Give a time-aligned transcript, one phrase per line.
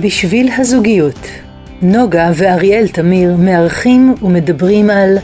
[0.00, 1.28] בשביל הזוגיות,
[1.82, 5.18] נוגה ואריאל תמיר מארחים ומדברים על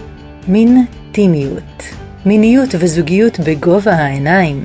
[0.48, 1.82] מין טימיות,
[2.26, 4.64] מיניות וזוגיות בגובה העיניים.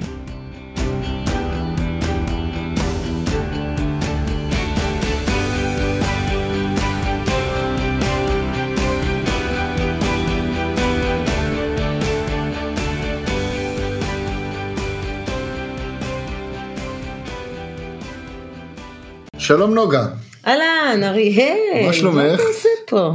[19.46, 20.08] שלום נוגה.
[20.48, 21.86] אהלן, אריאל.
[21.86, 22.16] מה שלומך?
[22.16, 23.12] מה אתה עושה פה?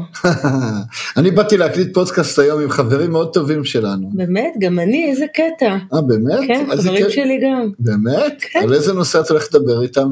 [1.16, 4.10] אני באתי להקליט פודקאסט היום עם חברים מאוד טובים שלנו.
[4.12, 4.54] באמת?
[4.60, 5.10] גם אני?
[5.10, 5.76] איזה קטע.
[5.94, 6.38] אה, באמת?
[6.46, 7.10] כן, חברים.
[7.10, 7.70] שלי גם.
[7.78, 8.34] באמת?
[8.40, 8.60] כן.
[8.62, 10.08] על איזה נושא את הולכת לדבר איתם?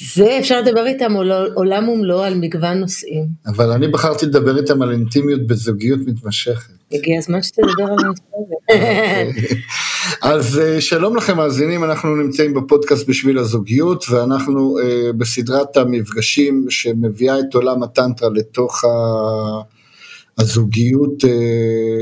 [0.00, 1.12] זה אפשר לדבר איתם
[1.54, 3.26] עולם ומלואו על מגוון נושאים.
[3.46, 6.72] אבל אני בחרתי לדבר איתם על אינטימיות בזוגיות מתמשכת.
[6.92, 9.30] הגיע הזמן שתדבר על הנושא הזה.
[10.22, 17.40] אז אה, שלום לכם מאזינים, אנחנו נמצאים בפודקאסט בשביל הזוגיות, ואנחנו uh, בסדרת המפגשים שמביאה
[17.40, 18.88] את עולם הטנטרה לתוך ה...
[20.38, 21.26] הזוגיות uh,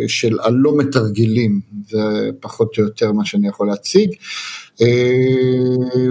[0.09, 4.11] של הלא מתרגלים, זה פחות או יותר מה שאני יכול להציג.
[4.79, 4.84] Uh,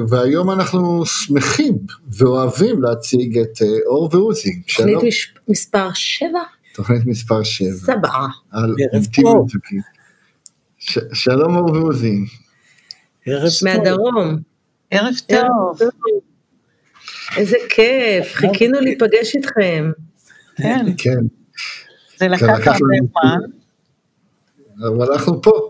[0.09, 1.77] והיום אנחנו שמחים
[2.17, 4.61] ואוהבים להציג את uh, אור ועוזי.
[4.77, 5.33] תוכנית מש...
[5.47, 6.29] מספר 7?
[6.73, 7.69] תוכנית מספר 7.
[7.71, 8.27] סבעה.
[8.51, 8.75] על.
[10.77, 12.17] ש- שלום אור ועוזי.
[13.25, 13.69] ערב טוב.
[13.69, 14.37] מהדרום.
[14.91, 15.79] ערב טוב.
[17.37, 19.91] איזה כיף, חיכינו להיפגש איתכם.
[20.55, 21.19] כן, כן,
[22.17, 22.71] זה לקח הרבה
[23.11, 23.37] זמן.
[24.87, 25.66] אבל אנחנו פה.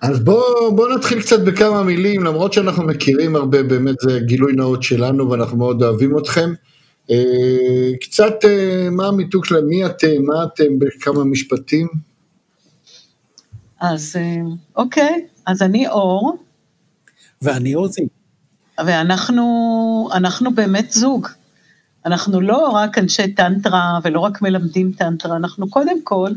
[0.00, 4.82] אז בואו בוא נתחיל קצת בכמה מילים, למרות שאנחנו מכירים הרבה, באמת זה גילוי נאות
[4.82, 6.52] שלנו ואנחנו מאוד אוהבים אתכם.
[7.10, 11.88] אה, קצת אה, מה המיתוג שלהם, מי אתם, מה אתם, בכמה משפטים.
[13.80, 14.36] אז אה,
[14.76, 16.38] אוקיי, אז אני אור,
[17.42, 18.08] ואני עוזי.
[18.86, 21.28] ואנחנו אנחנו באמת זוג.
[22.06, 26.30] אנחנו לא רק אנשי טנטרה ולא רק מלמדים טנטרה, אנחנו קודם כל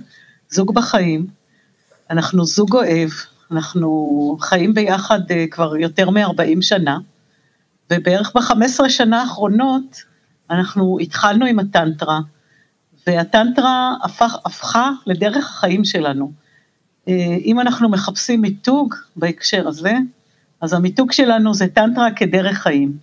[0.50, 1.28] זוג בחיים,
[2.10, 3.10] אנחנו זוג אוהב,
[3.52, 6.98] אנחנו חיים ביחד אה, כבר יותר מ-40 שנה,
[7.94, 10.02] ובערך ב-15 שנה האחרונות
[10.50, 12.20] אנחנו התחלנו עם הטנטרה,
[13.08, 16.32] והטנטרה הפך, הפכה לדרך החיים שלנו.
[17.08, 17.14] אה,
[17.46, 19.94] אם אנחנו מחפשים מיתוג בהקשר הזה,
[20.62, 22.98] אז המיתוג שלנו זה טנטרה כדרך חיים.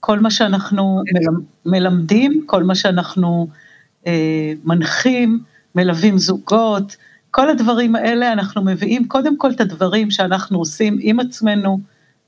[0.00, 3.48] כל מה שאנחנו מלמ- מלמדים, כל מה שאנחנו
[4.06, 5.40] אה, מנחים,
[5.74, 6.96] מלווים זוגות,
[7.30, 11.80] כל הדברים האלה אנחנו מביאים קודם כל את הדברים שאנחנו עושים עם עצמנו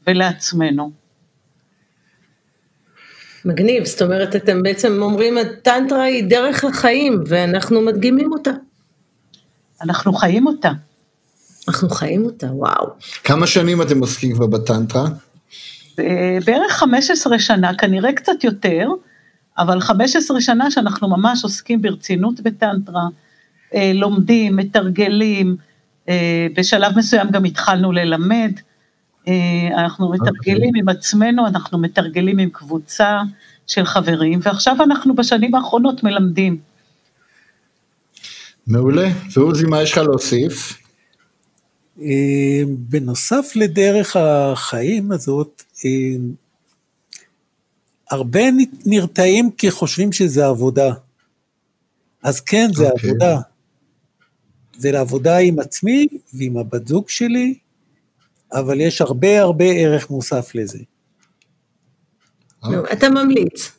[0.07, 0.91] ולעצמנו.
[3.45, 8.51] מגניב, זאת אומרת, אתם בעצם אומרים, הטנטרה היא דרך החיים, ואנחנו מדגימים אותה.
[9.83, 10.71] אנחנו חיים אותה.
[11.69, 12.87] אנחנו חיים אותה, וואו.
[13.25, 15.09] כמה שנים אתם עוסקים כבר בטנטרה?
[16.47, 18.89] בערך 15 שנה, כנראה קצת יותר,
[19.59, 23.03] אבל 15 שנה שאנחנו ממש עוסקים ברצינות בטנטרה,
[23.95, 25.57] לומדים, מתרגלים,
[26.09, 28.53] אה, בשלב מסוים גם התחלנו ללמד,
[29.29, 33.21] אה, אנחנו מתרגלים עם עצמנו, אנחנו מתרגלים עם קבוצה
[33.67, 36.59] של חברים, ועכשיו אנחנו בשנים האחרונות מלמדים.
[38.67, 39.09] מעולה.
[39.37, 40.79] ועוזי, מה יש לך להוסיף?
[42.01, 45.91] אה, בנוסף לדרך החיים הזאת, אה,
[48.11, 48.41] הרבה
[48.87, 50.95] נרתעים כי חושבים שזה עבודה.
[52.23, 53.11] אז כן, זה אוקיי.
[53.11, 53.41] עבודה.
[54.77, 57.59] זה לעבודה עם עצמי ועם הבת זוג שלי,
[58.53, 60.79] אבל יש הרבה הרבה ערך מוסף לזה.
[62.65, 63.73] נו, אתה ממליץ.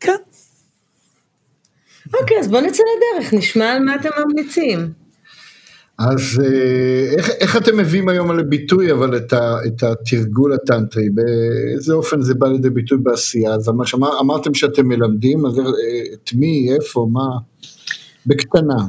[0.00, 0.16] כן,
[2.14, 4.92] אוקיי, אז בוא נצא לדרך, נשמע על מה אתם ממליצים.
[5.98, 11.92] אז אה, איך, איך אתם מביאים היום לביטוי אבל את, ה, את התרגול הטנטרי, באיזה
[11.94, 13.54] אופן זה בא לידי ביטוי בעשייה?
[13.54, 15.64] אז אמר, אמר, אמרתם שאתם מלמדים, אז אה,
[16.14, 17.28] את מי, איפה, מה?
[18.26, 18.84] בקטנה.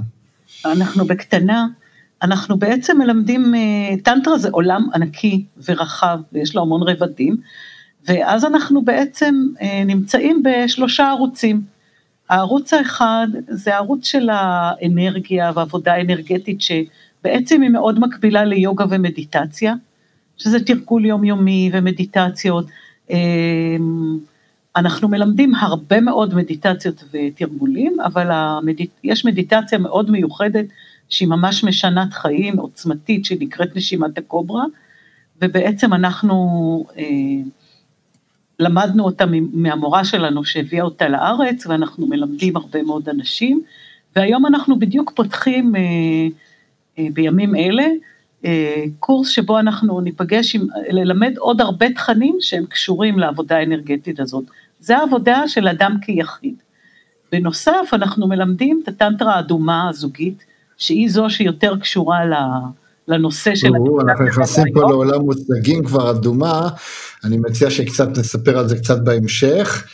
[0.72, 1.68] אנחנו בקטנה,
[2.22, 7.36] אנחנו בעצם מלמדים, אה, טנטרה זה עולם ענקי ורחב, ויש לו המון רבדים,
[8.08, 11.62] ואז אנחנו בעצם אה, נמצאים בשלושה ערוצים.
[12.30, 19.74] הערוץ האחד זה הערוץ של האנרגיה והעבודה האנרגטית, שבעצם היא מאוד מקבילה ליוגה ומדיטציה,
[20.38, 22.66] שזה תרגול יומיומי ומדיטציות.
[24.78, 28.90] אנחנו מלמדים הרבה מאוד מדיטציות ותרגולים, אבל המדיט...
[29.04, 30.66] יש מדיטציה מאוד מיוחדת
[31.10, 34.64] שהיא ממש משנת חיים, עוצמתית, שנקראת נשימת הקוברה,
[35.42, 36.36] ובעצם אנחנו
[36.98, 37.04] אה,
[38.60, 43.62] למדנו אותה מהמורה שלנו שהביאה אותה לארץ, ואנחנו מלמדים הרבה מאוד אנשים,
[44.16, 45.82] והיום אנחנו בדיוק פותחים אה,
[47.00, 47.88] אה, בימים אלה
[48.46, 54.44] אה, קורס שבו אנחנו ניפגש עם, ללמד עוד הרבה תכנים שהם קשורים לעבודה האנרגטית הזאת.
[54.80, 56.56] זה העבודה של אדם כיחיד.
[57.32, 60.46] בנוסף, אנחנו מלמדים את הטנטרה האדומה הזוגית,
[60.78, 62.20] שהיא זו שיותר קשורה
[63.08, 63.68] לנושא של...
[63.68, 66.70] אנחנו נכנסים פה לעולם מושגים כבר אדומה,
[67.24, 69.88] אני מציע שקצת נספר על זה קצת בהמשך.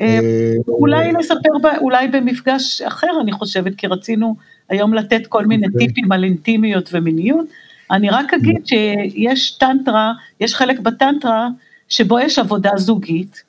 [0.00, 0.20] אה,
[0.68, 4.36] אולי נספר, אולי במפגש אחר, אני חושבת, כי רצינו
[4.68, 5.86] היום לתת כל מיני אוקיי.
[5.86, 7.46] טיפים על אינטימיות ומיניות.
[7.90, 11.48] אני רק אגיד שיש טנטרה, יש חלק בטנטרה
[11.88, 13.42] שבו יש עבודה זוגית,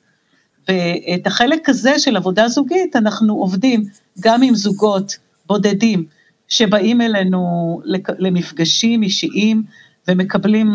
[0.68, 3.84] ואת החלק הזה של עבודה זוגית אנחנו עובדים
[4.20, 5.16] גם עם זוגות
[5.46, 6.04] בודדים
[6.48, 7.80] שבאים אלינו
[8.18, 9.62] למפגשים אישיים
[10.08, 10.68] ומקבלים,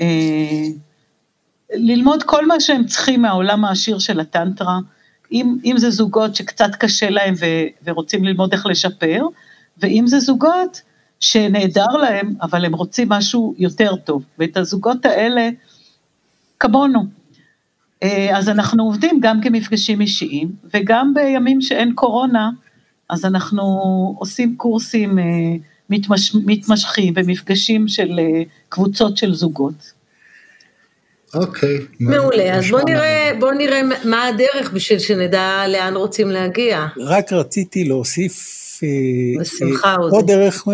[0.00, 0.66] אה,
[1.74, 4.78] ללמוד כל מה שהם צריכים מהעולם העשיר של הטנטרה,
[5.32, 7.46] אם, אם זה זוגות שקצת קשה להם ו,
[7.84, 9.26] ורוצים ללמוד איך לשפר,
[9.78, 10.82] ואם זה זוגות
[11.20, 14.24] שנהדר להם, אבל הם רוצים משהו יותר טוב.
[14.38, 15.48] ואת הזוגות האלה,
[16.60, 17.21] כמונו.
[18.02, 22.50] אה, אז אנחנו עובדים גם כמפגשים אישיים, וגם בימים שאין קורונה,
[23.10, 23.64] אז אנחנו
[24.18, 25.24] עושים קורסים אה,
[25.90, 29.92] מתמש, מתמשכים ומפגשים של אה, קבוצות של זוגות.
[31.34, 31.78] אוקיי.
[32.00, 36.86] מעולה, אז בוא נראה, בוא נראה מה הדרך בשביל שנדע לאן רוצים להגיע.
[36.96, 38.62] רק רציתי להוסיף
[39.40, 40.64] בשמחה, עוד דרך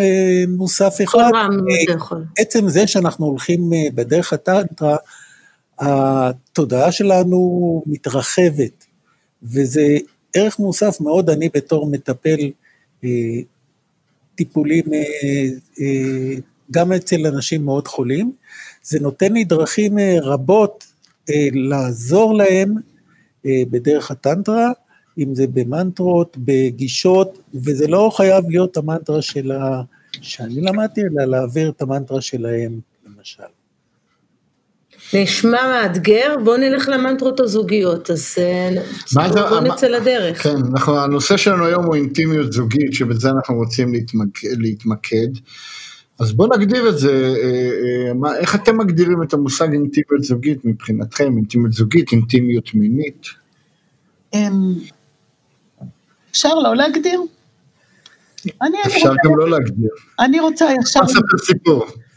[0.48, 1.18] מוסף אחד.
[1.18, 2.24] כל פעם אתה יכול.
[2.38, 4.96] עצם זה שאנחנו הולכים בדרך הטנטרה,
[5.80, 8.84] התודעה שלנו מתרחבת,
[9.42, 9.96] וזה
[10.34, 12.50] ערך מוסף מאוד, אני בתור מטפל
[13.04, 13.08] אה,
[14.34, 15.04] טיפולים אה,
[15.80, 16.34] אה,
[16.70, 18.32] גם אצל אנשים מאוד חולים,
[18.82, 20.84] זה נותן לי דרכים רבות
[21.52, 22.74] לעזור להם
[23.44, 24.70] בדרך הטנטרה,
[25.18, 29.52] אם זה במנטרות, בגישות, וזה לא חייב להיות המנטרה של.
[30.20, 33.57] שאני למדתי, אלא להעביר את המנטרה שלהם, למשל.
[35.14, 38.36] נשמע מאתגר, בואו נלך למנטרות הזוגיות, אז
[39.14, 40.42] בואו בוא נצא לדרך.
[40.42, 45.28] כן, אנחנו, הנושא שלנו היום הוא אינטימיות זוגית, שבזה אנחנו רוצים להתמק, להתמקד.
[46.20, 50.64] אז בואו נגדיר את זה, אה, אה, מה, איך אתם מגדירים את המושג אינטימיות זוגית
[50.64, 53.26] מבחינתכם, אינטימיות זוגית, אינטימיות מינית?
[54.34, 54.74] אמ,
[56.30, 57.20] אפשר לא להגדיר?
[58.86, 59.90] אפשר גם לא להגדיר.
[60.20, 61.00] אני רוצה ישר...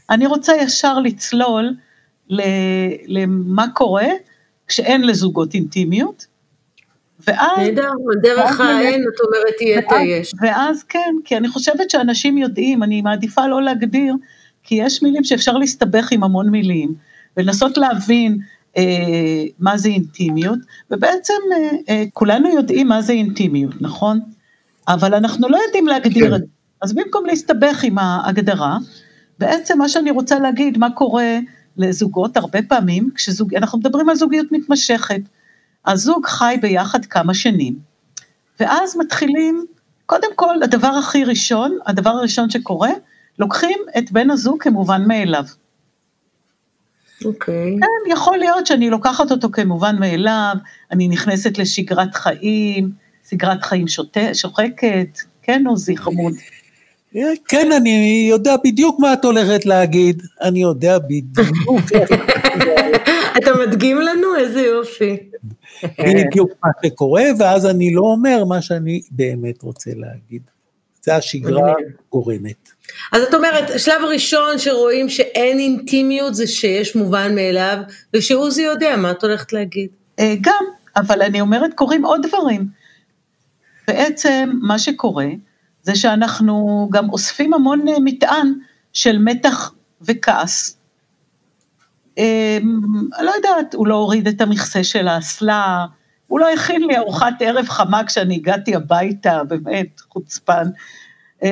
[0.09, 1.69] אני רוצה ישר לצלול
[3.07, 4.07] למה קורה
[4.67, 6.25] כשאין לזוגות אינטימיות.
[7.27, 7.57] ואז...
[7.57, 7.91] נהדר,
[8.21, 10.33] דרך האין, את אומרת, תהיה את היש.
[10.41, 14.15] ואז כן, כי אני חושבת שאנשים יודעים, אני מעדיפה לא להגדיר,
[14.63, 16.93] כי יש מילים שאפשר להסתבך עם המון מילים,
[17.37, 18.37] ולנסות להבין
[18.77, 18.83] אה,
[19.59, 20.59] מה זה אינטימיות,
[20.91, 24.19] ובעצם אה, אה, כולנו יודעים מה זה אינטימיות, נכון?
[24.87, 26.35] אבל אנחנו לא יודעים להגדיר כן.
[26.35, 26.45] את זה.
[26.81, 28.77] אז במקום להסתבך עם ההגדרה,
[29.39, 31.39] בעצם מה שאני רוצה להגיד, מה קורה
[31.77, 35.21] לזוגות הרבה פעמים, כשזוג, אנחנו מדברים על זוגיות מתמשכת.
[35.85, 37.75] הזוג חי ביחד כמה שנים,
[38.59, 39.65] ואז מתחילים,
[40.05, 42.89] קודם כל, הדבר הכי ראשון, הדבר הראשון שקורה,
[43.39, 45.43] לוקחים את בן הזוג כמובן מאליו.
[47.25, 47.75] אוקיי.
[47.75, 47.79] Okay.
[47.79, 50.55] כן, יכול להיות שאני לוקחת אותו כמובן מאליו,
[50.91, 52.91] אני נכנסת לשגרת חיים,
[53.29, 56.33] שגרת חיים שוטה, שוחקת, כן עוזי חמוד.
[57.47, 61.47] כן, אני יודע בדיוק מה את הולכת להגיד, אני יודע בדיוק.
[63.37, 64.35] אתה מדגים לנו?
[64.35, 65.17] איזה יופי.
[65.99, 70.41] בדיוק מה שקורה, ואז אני לא אומר מה שאני באמת רוצה להגיד.
[71.03, 71.73] זה השגרה
[72.11, 72.69] גורמת.
[73.11, 77.77] אז את אומרת, שלב ראשון שרואים שאין אינטימיות זה שיש מובן מאליו,
[78.13, 79.89] ושעוזי יודע מה את הולכת להגיד.
[80.19, 80.63] אה, גם,
[80.95, 82.65] אבל אני אומרת, קורים עוד דברים.
[83.87, 85.25] בעצם מה שקורה,
[85.83, 88.53] זה שאנחנו גם אוספים המון אה, מטען
[88.93, 90.77] של מתח וכעס.
[92.17, 92.81] אמ,
[93.17, 95.85] אני לא יודעת, הוא לא הוריד את המכסה של האסלה,
[96.27, 100.67] הוא לא הכין לי ארוחת ערב חמה כשאני הגעתי הביתה, באמת, חוצפן.
[101.43, 101.49] אמ,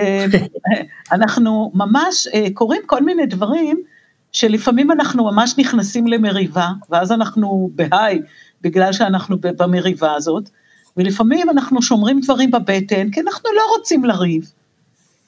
[1.12, 3.81] אנחנו ממש, אה, קורים כל מיני דברים
[4.31, 8.21] שלפעמים אנחנו ממש נכנסים למריבה, ואז אנחנו בהיי,
[8.62, 10.50] בגלל שאנחנו במריבה הזאת,
[10.98, 14.51] ולפעמים אנחנו שומרים דברים בבטן, כי אנחנו לא רוצים לריב.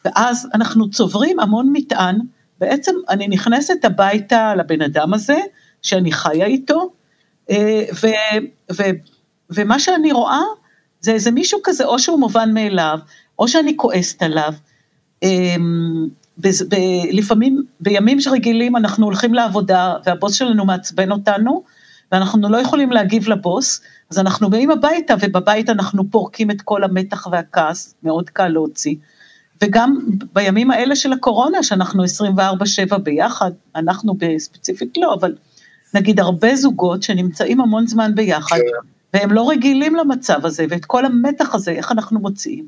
[0.06, 2.20] ואז אנחנו צוברים המון מטען,
[2.60, 5.40] בעצם אני נכנסת הביתה לבן אדם הזה,
[5.82, 6.90] שאני חיה איתו,
[7.50, 8.08] אה, ו,
[8.72, 8.84] ו,
[9.50, 10.42] ומה שאני רואה
[11.02, 13.00] זה איזה מישהו כזה, או שהוא מובן מאליו,
[13.40, 14.54] או שאני כועסת עליו.
[15.24, 16.76] אמ, ב, ב,
[17.12, 21.64] לפעמים בימים רגילים אנחנו הולכים לעבודה והבוס שלנו מעצבן אותנו,
[22.12, 27.28] ואנחנו לא יכולים להגיב לבוס, אז אנחנו באים הביתה, ובבית אנחנו פורקים את כל המתח
[27.32, 28.96] והכעס, מאוד קל להוציא.
[29.62, 29.98] וגם
[30.34, 32.04] בימים האלה של הקורונה, שאנחנו
[32.94, 35.36] 24-7 ביחד, אנחנו בספציפית לא, אבל
[35.94, 38.88] נגיד הרבה זוגות שנמצאים המון זמן ביחד, כן.
[39.14, 42.66] והם לא רגילים למצב הזה, ואת כל המתח הזה, איך אנחנו מוציאים.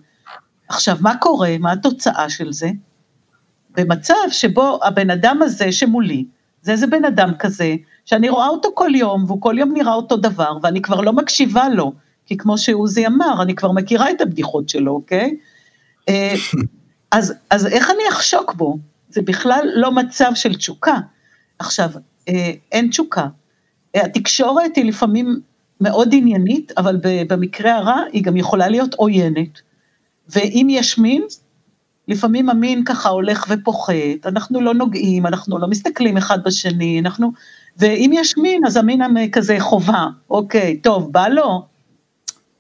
[0.70, 2.70] עכשיו, מה קורה, מה התוצאה של זה?
[3.78, 6.26] במצב שבו הבן אדם הזה שמולי,
[6.62, 10.18] זה איזה בן אדם כזה, שאני רואה אותו כל יום, והוא כל יום נראה אותו
[10.18, 11.94] דבר, ואני כבר לא מקשיבה לו,
[12.26, 15.36] כי כמו שעוזי אמר, אני כבר מכירה את הבדיחות שלו, אוקיי?
[16.10, 16.34] אה,
[17.12, 18.78] אז, אז איך אני אחשוק בו?
[19.10, 20.98] זה בכלל לא מצב של תשוקה.
[21.60, 21.90] עכשיו,
[22.30, 23.28] אה, אין תשוקה.
[23.96, 25.40] אה, התקשורת היא לפעמים
[25.82, 29.62] מאוד עניינית, אבל במקרה הרע היא גם יכולה להיות עוינת.
[30.30, 31.24] ואם יש מין,
[32.08, 37.32] לפעמים המין ככה הולך ופוחת, אנחנו לא נוגעים, אנחנו לא מסתכלים אחד בשני, אנחנו...
[37.78, 39.02] ואם יש מין, אז המין
[39.32, 41.62] כזה חובה, אוקיי, טוב, בא לו,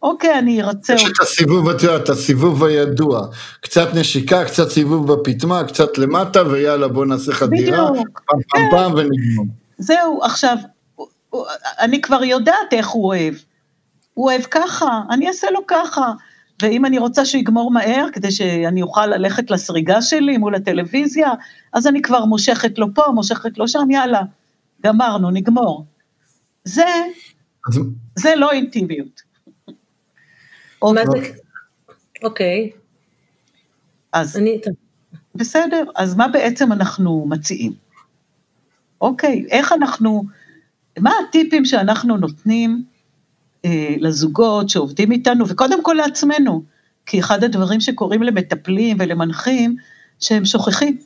[0.03, 0.93] אוקיי, אני ארצה...
[0.93, 3.27] יש את הסיבוב, את יודעת, הסיבוב הידוע.
[3.61, 8.21] קצת נשיקה, קצת סיבוב בפטמה, קצת למטה, ויאללה, בוא נעשה חדירה, בדיוק.
[8.25, 8.77] פעם פעם כן.
[8.77, 9.43] פעם ונגמר.
[9.77, 10.57] זהו, עכשיו,
[11.79, 13.33] אני כבר יודעת איך הוא אוהב.
[14.13, 16.11] הוא אוהב ככה, אני אעשה לו ככה.
[16.61, 21.31] ואם אני רוצה שהוא יגמור מהר, כדי שאני אוכל ללכת לסריגה שלי מול הטלוויזיה,
[21.73, 24.21] אז אני כבר מושכת לו פה, מושכת לו שם, יאללה,
[24.85, 25.85] גמרנו, נגמור.
[26.63, 26.85] זה,
[27.69, 27.79] אז
[28.15, 29.21] זה לא אינטימיות.
[30.81, 31.33] אוקיי?
[32.23, 32.71] אוקיי,
[34.13, 34.61] אז אני...
[35.35, 37.73] בסדר, אז מה בעצם אנחנו מציעים?
[39.01, 40.23] אוקיי, איך אנחנו,
[40.99, 42.83] מה הטיפים שאנחנו נותנים
[43.65, 46.63] אה, לזוגות שעובדים איתנו, וקודם כל לעצמנו,
[47.05, 49.75] כי אחד הדברים שקורים למטפלים ולמנחים,
[50.19, 50.97] שהם שוכחים.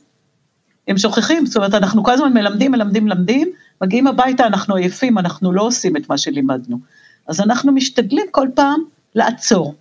[0.88, 3.50] הם שוכחים, זאת אומרת, אנחנו כל הזמן מלמדים, מלמדים, מלמדים,
[3.82, 6.78] מגיעים הביתה, אנחנו עייפים, אנחנו לא עושים את מה שלימדנו.
[7.26, 8.80] אז אנחנו משתדלים כל פעם
[9.14, 9.74] לעצור,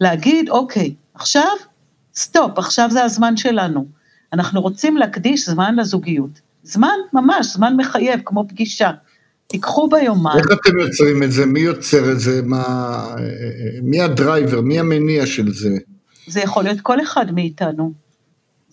[0.00, 1.50] להגיד, אוקיי, עכשיו,
[2.14, 3.86] stop, עכשיו זה הזמן שלנו.
[4.32, 6.40] אנחנו רוצים להקדיש זמן לזוגיות.
[6.62, 8.90] זמן ממש, זמן מחייב, כמו פגישה.
[9.46, 11.46] תיקחו ביומן, איך אתם יוצרים את זה?
[11.46, 12.42] מי יוצר את זה?
[12.44, 13.14] מה...
[13.82, 14.60] מי ה driver?
[14.60, 15.76] מי המניע של זה?
[16.26, 17.92] זה יכול להיות כל אחד מאיתנו.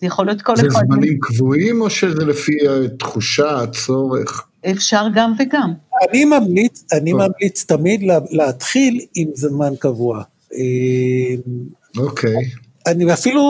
[0.00, 2.52] זה יכול להיות כל זה אחד, זמנים קבועים או שזה לפי
[2.84, 4.46] התחושה, הצורך?
[4.70, 5.72] אפשר גם וגם.
[6.10, 7.20] אני ממליץ, אני טוב.
[7.20, 10.22] ממליץ תמיד לה- להתחיל עם זמן קבוע.
[10.54, 10.58] אה,
[11.98, 12.34] אוקיי.
[12.86, 13.42] אני אפילו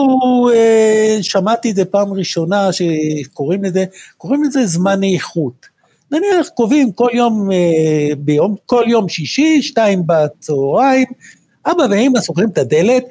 [0.53, 3.85] אה, שמעתי את זה פעם ראשונה שקוראים לזה,
[4.17, 5.65] קוראים לזה זמן איכות.
[6.11, 11.05] נניח קובעים כל יום, אה, ביום, כל יום שישי, שתיים בצהריים,
[11.65, 13.03] אבא ואמא סוגרים את הדלת,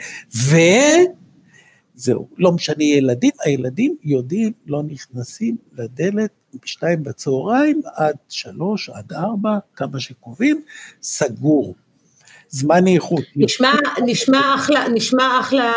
[1.96, 6.30] וזהו, לא משנה ילדים, הילדים יודעים, לא נכנסים לדלת
[6.62, 10.62] בשתיים בצהריים עד שלוש, עד ארבע, כמה שקובעים,
[11.02, 11.74] סגור.
[12.48, 13.24] זמן איכות.
[13.36, 13.72] נשמע,
[14.06, 15.72] נשמע אחלה, נשמע אחלה,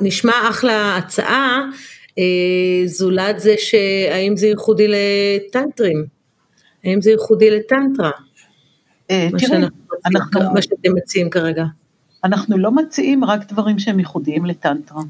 [0.00, 1.60] נשמע אחלה הצעה,
[2.18, 6.04] אה, זולת זה שהאם זה ייחודי לטנטרים?
[6.84, 8.10] האם זה ייחודי לטנטרה?
[9.10, 9.76] אה, מה תראי, שאנחנו
[10.06, 11.64] אנחנו- מה שאתם מציעים כרגע.
[12.24, 15.02] אנחנו לא מציעים רק דברים שהם ייחודיים לטנטרה.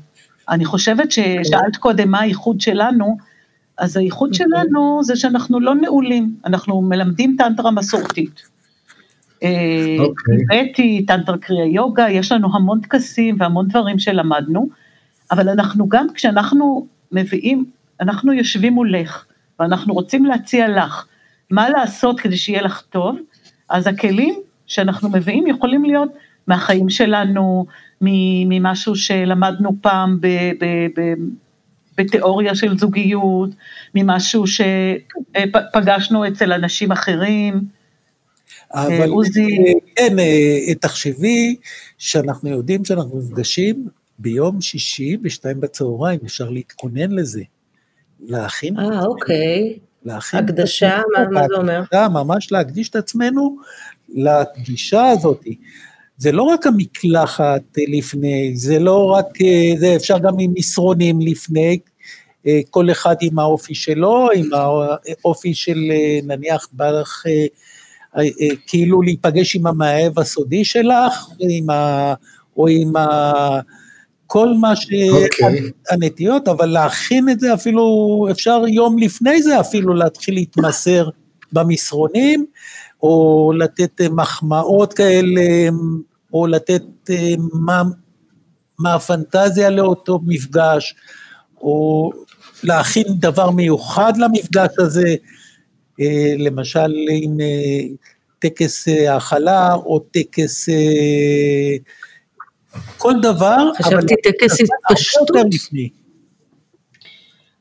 [0.51, 3.17] אני חושבת ששאלת קודם מה הייחוד שלנו,
[3.79, 8.43] אז הייחוד שלנו זה שאנחנו לא נעולים, אנחנו מלמדים טנטרה מסורתית.
[9.43, 11.05] אה, אוקיי.
[11.07, 14.69] טנטרה קריאה יוגה, יש לנו המון טקסים והמון דברים שלמדנו,
[15.31, 17.65] אבל אנחנו גם כשאנחנו מביאים,
[18.01, 19.25] אנחנו יושבים מולך,
[19.61, 21.07] ואנחנו רוצים להציע לך
[21.51, 23.19] מה לעשות כדי שיהיה לך טוב,
[23.69, 24.35] אז הכלים
[24.67, 26.11] שאנחנו מביאים יכולים להיות
[26.47, 27.67] מהחיים שלנו,
[28.01, 30.27] ממשהו שלמדנו פעם ב-
[30.61, 31.15] ב- ב-
[31.99, 33.51] בתיאוריה של זוגיות,
[33.95, 37.61] ממשהו שפגשנו אצל אנשים אחרים.
[38.75, 39.47] אבל עוזי.
[39.59, 41.57] אה, כן, אה, תחשבי
[41.99, 43.89] שאנחנו יודעים שאנחנו נפגשים
[44.19, 47.43] ביום שישי בשתיים בצהריים, אפשר להתכונן לזה.
[48.27, 49.79] להכין, אה, אוקיי.
[50.05, 51.81] להכין הקדשה, מה- מה זה אומר?
[51.81, 53.57] הקדשה, ממש להקדיש את עצמנו
[54.09, 55.45] לפגישה הזאת.
[56.21, 61.79] זה לא רק המקלחת לפני, זה לא רק, אה, זה אפשר גם עם מסרונים לפני,
[62.47, 64.51] אה, כל אחד עם האופי שלו, עם
[65.25, 67.47] האופי של אה, נניח אה,
[68.19, 72.15] אה, כאילו להיפגש עם המאהב הסודי שלך, עם ה,
[72.57, 73.33] או עם ה...
[74.27, 74.87] כל מה ש...
[75.11, 75.71] אוקיי.
[75.91, 81.09] הנטיות, אבל להכין את זה אפילו, אפשר יום לפני זה אפילו להתחיל להתמסר
[81.53, 82.47] במסרונים,
[83.03, 85.71] או לתת מחמאות כאלה,
[86.33, 87.83] או לתת אה, מה,
[88.79, 90.95] מה הפנטזיה לאותו מפגש,
[91.61, 92.11] או
[92.63, 95.15] להכין דבר מיוחד למפגש הזה,
[96.01, 97.81] אה, למשל עם אה,
[98.39, 100.69] טקס האכלה, או טקס
[102.99, 105.31] כל דבר, חשבתי טקס התפשטות.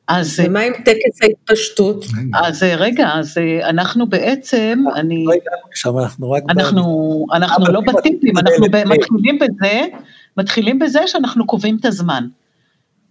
[0.10, 2.06] אז, ומה עם טקס ההתפשטות?
[2.34, 6.44] אז רגע, אז אנחנו בעצם, אני, לא הגענו לשם, אנחנו רק...
[6.50, 9.82] אנחנו, אנחנו לא בטיפים, אנחנו מתחילים בזה,
[10.38, 12.28] מתחילים בזה שאנחנו קובעים את הזמן.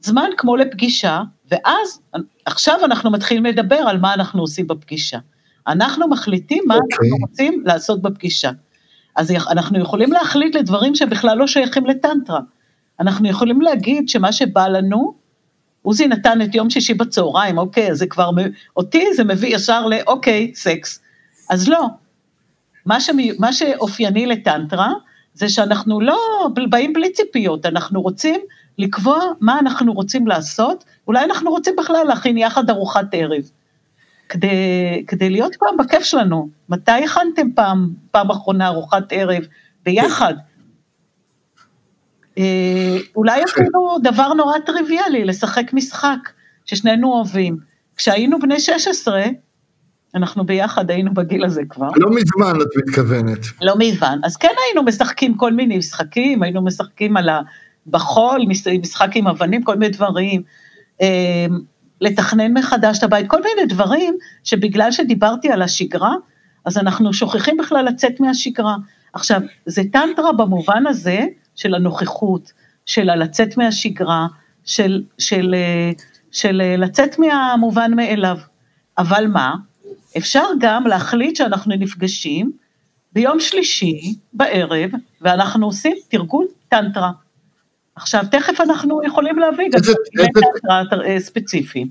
[0.01, 2.01] זמן כמו לפגישה, ואז
[2.47, 5.19] עכשיו אנחנו מתחילים לדבר על מה אנחנו עושים בפגישה.
[5.67, 6.99] אנחנו מחליטים מה אוקיי.
[7.11, 8.51] אנחנו רוצים לעשות בפגישה.
[9.17, 12.41] אז אנחנו יכולים להחליט לדברים שבכלל לא שייכים לטנטרה.
[13.01, 15.15] אנחנו יכולים להגיד שמה שבא לנו,
[15.89, 18.31] עוזי נתן את יום שישי בצהריים, אוקיי, זה כבר,
[18.77, 21.01] אותי זה מביא ישר לאוקיי, סקס.
[21.51, 21.87] אז לא,
[22.87, 24.93] מה, שמי, מה שאופייני לטנטרה,
[25.35, 26.19] זה שאנחנו לא
[26.71, 28.41] באים בלי ציפיות, אנחנו רוצים
[28.79, 33.43] לקבוע מה אנחנו רוצים לעשות, אולי אנחנו רוצים בכלל להכין יחד ארוחת ערב.
[34.29, 36.49] כדי, כדי להיות פעם בכיף שלנו.
[36.69, 39.43] מתי הכנתם פעם, פעם אחרונה ארוחת ערב
[39.85, 40.35] ביחד?
[42.39, 46.19] אה, אולי אפילו דבר נורא טריוויאלי, לשחק משחק
[46.65, 47.57] ששנינו אוהבים.
[47.97, 49.25] כשהיינו בני 16,
[50.15, 51.89] אנחנו ביחד היינו בגיל הזה כבר.
[51.97, 53.39] לא מזמן את מתכוונת.
[53.63, 54.19] לא מזמן.
[54.25, 57.41] אז כן היינו משחקים כל מיני משחקים, היינו משחקים על ה...
[57.87, 60.43] בחול, מש- משחק עם אבנים, כל מיני דברים.
[61.03, 61.47] אה,
[62.01, 64.15] לתכנן מחדש את הבית, כל מיני דברים
[64.45, 66.15] שבגלל שדיברתי על השגרה,
[66.65, 68.77] אז אנחנו שוכחים בכלל לצאת מהשגרה.
[69.13, 71.21] עכשיו, זה טנטרה במובן הזה
[71.59, 72.53] של הנוכחות,
[72.87, 74.27] של הלצאת מהשגרה,
[74.65, 75.91] של, של, אה,
[76.33, 78.37] של אה, לצאת מהמובן מאליו.
[78.99, 79.55] אבל מה?
[80.17, 82.53] אפשר גם להחליט שאנחנו נפגשים
[83.13, 87.11] ביום שלישי בערב, ואנחנו עושים תרגול טנטרה.
[87.97, 89.81] עכשיו, תכף אנחנו יכולים להביא גם
[90.63, 91.89] טנטרה אה, ספציפיים.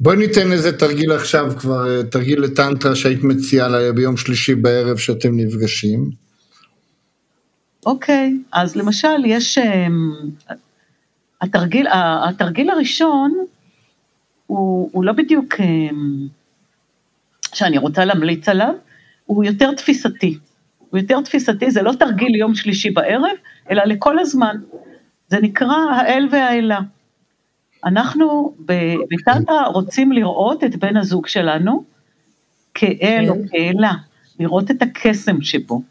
[0.00, 6.22] בואי ניתן איזה תרגיל עכשיו כבר, תרגיל לטנטרה שהיית מציעה ביום שלישי בערב שאתם נפגשים.
[7.86, 10.12] אוקיי, אז למשל יש, אמ,
[11.40, 11.86] התרגיל,
[12.28, 13.32] התרגיל הראשון
[14.46, 16.26] הוא, הוא לא בדיוק אמ,
[17.54, 18.74] שאני רוצה להמליץ עליו,
[19.26, 20.38] הוא יותר תפיסתי.
[20.78, 23.36] הוא יותר תפיסתי, זה לא תרגיל יום שלישי בערב,
[23.70, 24.56] אלא לכל הזמן.
[25.28, 26.80] זה נקרא האל והאלה.
[27.84, 31.84] אנחנו ב- בטנטרה רוצים לראות את בן הזוג שלנו
[32.74, 33.92] כאל או כאלה,
[34.40, 35.82] לראות את הקסם שבו.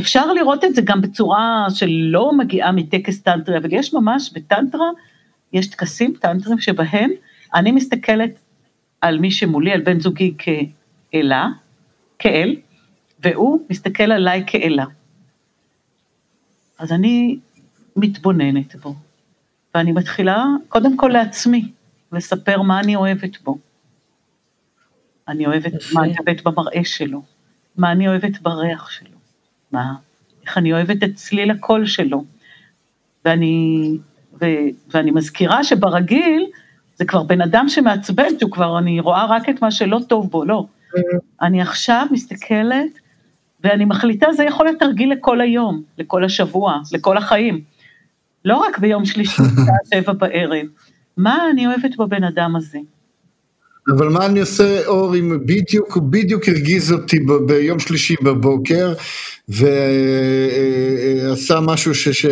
[0.00, 4.90] אפשר לראות את זה גם בצורה שלא מגיעה מטקס טנטרי, אבל יש ממש בטנטרה,
[5.52, 7.10] יש טקסים טנטרים שבהם
[7.54, 8.30] אני מסתכלת
[9.00, 11.48] על מי שמולי, על בן זוגי כאלה,
[12.18, 12.56] כאל,
[13.20, 14.84] והוא מסתכל עליי כאלה.
[16.78, 17.38] אז אני
[17.96, 18.94] מתבוננת בו,
[19.74, 21.72] ואני מתחילה קודם כל לעצמי,
[22.12, 23.58] לספר מה אני אוהבת בו.
[25.28, 25.94] אני אוהבת, יפה.
[25.94, 27.22] מה אני אוהבת במראה שלו,
[27.76, 29.15] מה אני אוהבת בריח שלו,
[29.72, 29.94] מה,
[30.46, 32.24] איך אני אוהבת את צליל הקול שלו.
[33.24, 33.90] ואני,
[34.40, 34.44] ו,
[34.88, 36.46] ואני מזכירה שברגיל,
[36.96, 40.44] זה כבר בן אדם שמעצבן, שהוא כבר, אני רואה רק את מה שלא טוב בו,
[40.44, 40.66] לא.
[41.42, 42.98] אני עכשיו מסתכלת,
[43.64, 47.60] ואני מחליטה, זה יכול להיות תרגיל לכל היום, לכל השבוע, לכל החיים.
[48.44, 50.66] לא רק ביום שלישי, בשעה שבע בערב.
[51.16, 52.78] מה אני אוהבת בבן אדם הזה?
[53.88, 58.92] אבל מה אני עושה, אור, אם בדיוק, הוא בדיוק הרגיז אותי ב- ביום שלישי בבוקר,
[59.48, 59.70] ועשה
[61.60, 62.08] משהו ש...
[62.08, 62.24] ש-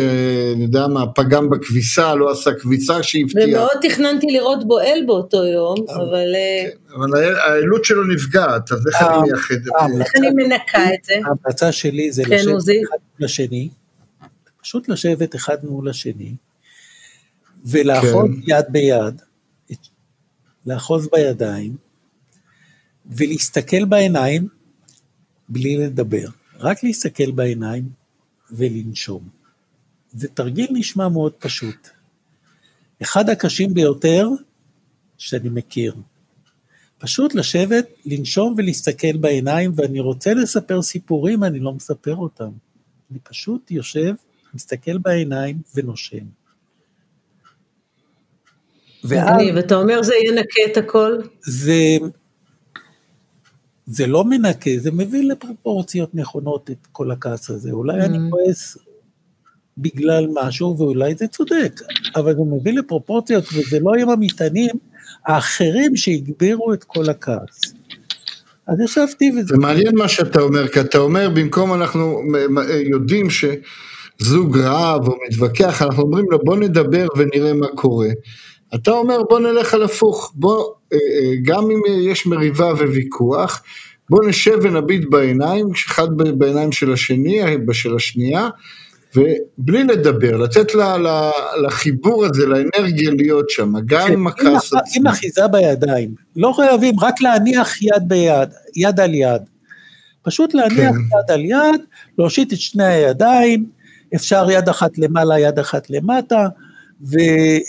[0.55, 5.45] אני יודע מה, פגם בכביסה, לא עשה כביסה שהבטיח, ומאוד תכננתי לראות בו אל באותו
[5.45, 6.65] יום, אבל אה,
[6.95, 10.03] אבל ה- העלות שלו נפגעת, אז איך אה, אני מייחד את אה, זה?
[10.03, 11.13] איך אני מנקה את זה?
[11.25, 12.47] ההמלצה שלי זה כן, לשבת.
[12.47, 12.59] אחד
[13.19, 13.69] מול השני,
[14.61, 16.35] פשוט לשבת אחד מול השני,
[17.65, 18.31] ולאחוז כן.
[18.47, 19.21] יד ביד,
[20.65, 21.77] לאחוז בידיים,
[23.05, 24.47] ולהסתכל בעיניים
[25.49, 26.27] בלי לדבר,
[26.59, 27.89] רק להסתכל בעיניים
[28.51, 29.29] ולנשום.
[30.11, 31.89] זה תרגיל נשמע מאוד פשוט.
[33.01, 34.29] אחד הקשים ביותר
[35.17, 35.95] שאני מכיר.
[36.97, 42.51] פשוט לשבת, לנשום ולהסתכל בעיניים, ואני רוצה לספר סיפורים, אני לא מספר אותם.
[43.11, 44.13] אני פשוט יושב,
[44.53, 46.25] מסתכל בעיניים ונושם.
[49.07, 51.17] ואז מגניב, אתה אומר זה ינקה את הכל?
[51.41, 51.97] זה,
[53.85, 57.71] זה לא מנקה, זה מביא לפרופורציות נכונות את כל הכעס הזה.
[57.71, 58.31] אולי אני Mm.
[58.31, 58.77] כועס
[59.77, 61.81] בגלל משהו, ואולי זה צודק,
[62.15, 64.75] אבל זה מביא לפרופורציות, וזה לא עם המטענים
[65.25, 67.73] האחרים שהגבירו את כל הכעס.
[68.67, 69.47] אז ישבתי וזה...
[69.47, 72.21] זה מעניין מה שאתה אומר, כי אתה אומר, במקום אנחנו
[72.91, 78.09] יודעים שזוג רב או מתווכח, אנחנו אומרים לו בוא נדבר ונראה מה קורה.
[78.75, 83.63] אתה אומר בוא נלך על הפוך, בוא, אה, אה, גם אם יש מריבה וויכוח,
[84.09, 88.49] בוא נשב ונביט בעיניים, אחד בעיניים של השני, של השנייה,
[89.15, 91.31] ובלי לדבר, לתת לה, לה,
[91.63, 95.09] לחיבור הזה, לאנרגיה להיות שם, גם עם הכעס עם עצמו.
[95.09, 96.15] אחיזה בידיים.
[96.35, 99.41] לא חייבים רק להניח יד ביד, יד על יד.
[100.21, 101.17] פשוט להניח כן.
[101.19, 101.81] יד על יד,
[102.17, 103.65] להושיט את שני הידיים,
[104.15, 106.47] אפשר יד אחת למעלה, יד אחת למטה,
[107.11, 107.17] ו...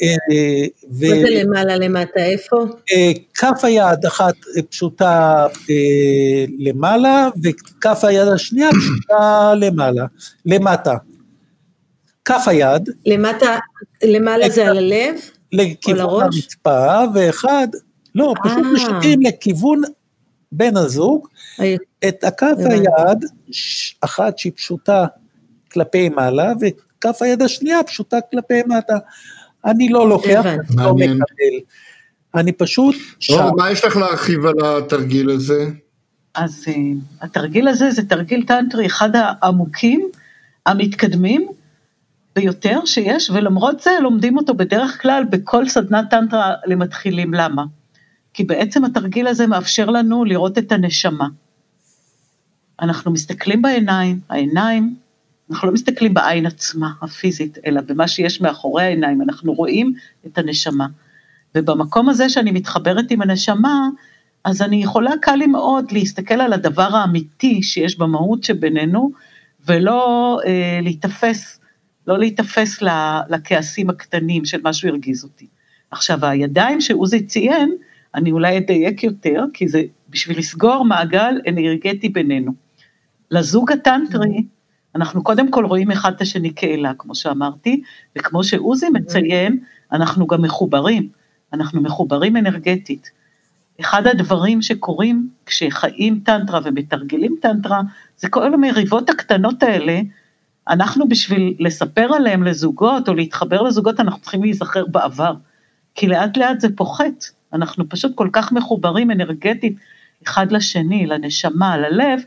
[0.02, 1.06] אה, ו...
[1.08, 2.56] מה זה למעלה למטה, איפה?
[2.92, 4.34] אה, כף היד אחת
[4.70, 10.04] פשוטה אה, למעלה, וכף היד השנייה פשוטה למעלה,
[10.46, 10.94] למטה.
[12.24, 13.58] כף היד למטה,
[14.04, 15.14] למעלה זה על הלב?
[15.52, 16.22] לכיוון?
[16.22, 17.68] הרצפה, ואחד,
[18.14, 18.66] לא, פשוט.
[18.72, 19.80] משיתים לכיוון
[20.52, 21.28] בן הזוג,
[22.08, 22.56] את הכף.
[22.70, 23.24] היד,
[24.00, 25.06] אחת שהיא פשוטה
[25.72, 26.52] כלפי מעלה,
[27.10, 28.96] וכף היד השנייה פשוטה כלפי מטה.
[29.64, 30.46] אני לא לוקח.
[30.46, 30.94] אני לא.
[30.94, 31.56] מקבל.
[32.34, 33.34] אני פשוט שם.
[33.34, 35.66] אור, מה יש לך להרחיב על התרגיל הזה?
[36.34, 36.72] אז uh,
[37.20, 40.08] התרגיל הזה זה תרגיל טנטרי אחד העמוקים,
[40.66, 41.48] המתקדמים
[42.36, 47.34] ביותר שיש, ולמרות זה לומדים אותו בדרך כלל בכל סדנת טנטרה למתחילים.
[47.34, 47.64] למה?
[48.34, 51.26] כי בעצם התרגיל הזה מאפשר לנו לראות את הנשמה.
[52.80, 54.94] אנחנו מסתכלים בעיניים, העיניים,
[55.50, 59.92] אנחנו לא מסתכלים בעין עצמה, הפיזית, אלא במה שיש מאחורי העיניים, אנחנו רואים
[60.26, 60.86] את הנשמה.
[61.54, 63.88] ובמקום הזה שאני מתחברת עם הנשמה,
[64.44, 69.10] אז אני יכולה קל לי מאוד להסתכל על הדבר האמיתי שיש במהות שבינינו,
[69.66, 71.60] ולא אה, להיתפס,
[72.06, 72.82] לא להיתפס
[73.28, 75.46] לכעסים הקטנים של משהו הרגיז אותי.
[75.90, 77.74] עכשיו, הידיים שעוזי ציין,
[78.14, 82.52] אני אולי אדייק יותר, כי זה בשביל לסגור מעגל אנרגטי בינינו.
[83.30, 84.44] לזוג הטנטרי,
[84.96, 87.82] אנחנו קודם כל רואים אחד את השני כאלה, כמו שאמרתי,
[88.18, 89.58] וכמו שעוזי מציין,
[89.92, 91.08] אנחנו גם מחוברים,
[91.52, 93.10] אנחנו מחוברים אנרגטית.
[93.80, 97.80] אחד הדברים שקורים כשחיים טנטרה ומתרגלים טנטרה,
[98.16, 100.00] זה כל המריבות הקטנות האלה,
[100.68, 105.34] אנחנו בשביל לספר עליהם לזוגות או להתחבר לזוגות, אנחנו צריכים להיזכר בעבר.
[105.94, 109.76] כי לאט לאט זה פוחת, אנחנו פשוט כל כך מחוברים אנרגטית
[110.26, 112.20] אחד לשני, לנשמה, ללב,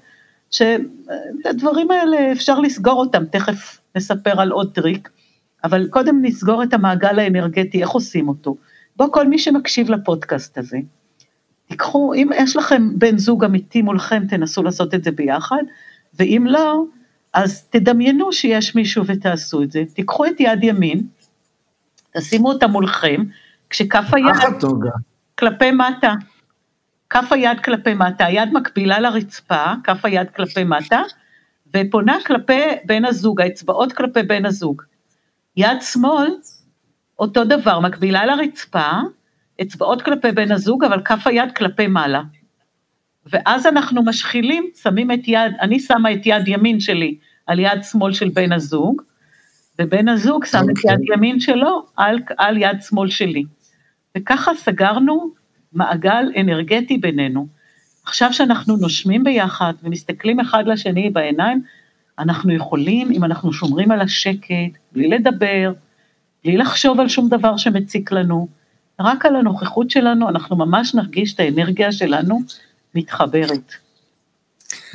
[0.52, 5.10] שהדברים האלה אפשר לסגור אותם, תכף נספר על עוד טריק,
[5.64, 8.56] אבל קודם נסגור את המעגל האנרגטי, איך עושים אותו.
[8.96, 10.78] בוא, כל מי שמקשיב לפודקאסט הזה,
[11.68, 15.64] תיקחו, אם יש לכם בן זוג אמיתי מולכם, תנסו לעשות את זה ביחד,
[16.20, 16.84] ואם לא,
[17.34, 19.84] אז תדמיינו שיש מישהו ותעשו את זה.
[19.94, 21.04] תיקחו את יד ימין,
[22.18, 23.24] תשימו אותה מולכם,
[23.70, 24.26] כשכף היד.
[25.40, 26.14] כלפי מטה.
[27.10, 31.02] כף היד כלפי מטה, היד מקבילה לרצפה, כף היד כלפי מטה,
[31.74, 34.82] ופונה כלפי בן הזוג, האצבעות כלפי בן הזוג.
[35.58, 36.28] יד שמאל,
[37.20, 38.92] אותו דבר, מקבילה לרצפה,
[39.62, 42.22] אצבעות כלפי בן הזוג, אבל כף היד כלפי מעלה.
[43.26, 47.18] ואז אנחנו משחילים, שמים את יד, אני שמה את יד ימין שלי
[47.48, 49.02] על יד שמאל של בן הזוג,
[49.80, 50.94] ובן הזוג שם את אוקיי.
[50.94, 53.44] יד ימין שלו על, על יד שמאל שלי.
[54.18, 55.39] וככה סגרנו
[55.74, 57.48] מעגל אנרגטי בינינו.
[58.06, 61.62] עכשיו שאנחנו נושמים ביחד ומסתכלים אחד לשני בעיניים,
[62.20, 65.72] אנחנו יכולים, אם אנחנו שומרים על השקט, בלי לדבר,
[66.44, 68.48] בלי לחשוב על שום דבר שמציק לנו,
[69.00, 72.40] רק על הנוכחות שלנו, אנחנו ממש נרגיש את האנרגיה שלנו
[72.96, 73.74] מתחברת.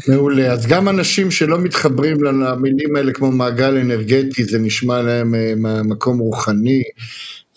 [0.09, 5.53] מעולה, אז גם אנשים שלא מתחברים למילים האלה כמו מעגל אנרגטי, זה נשמע להם אה,
[5.57, 6.83] מהמקום רוחני,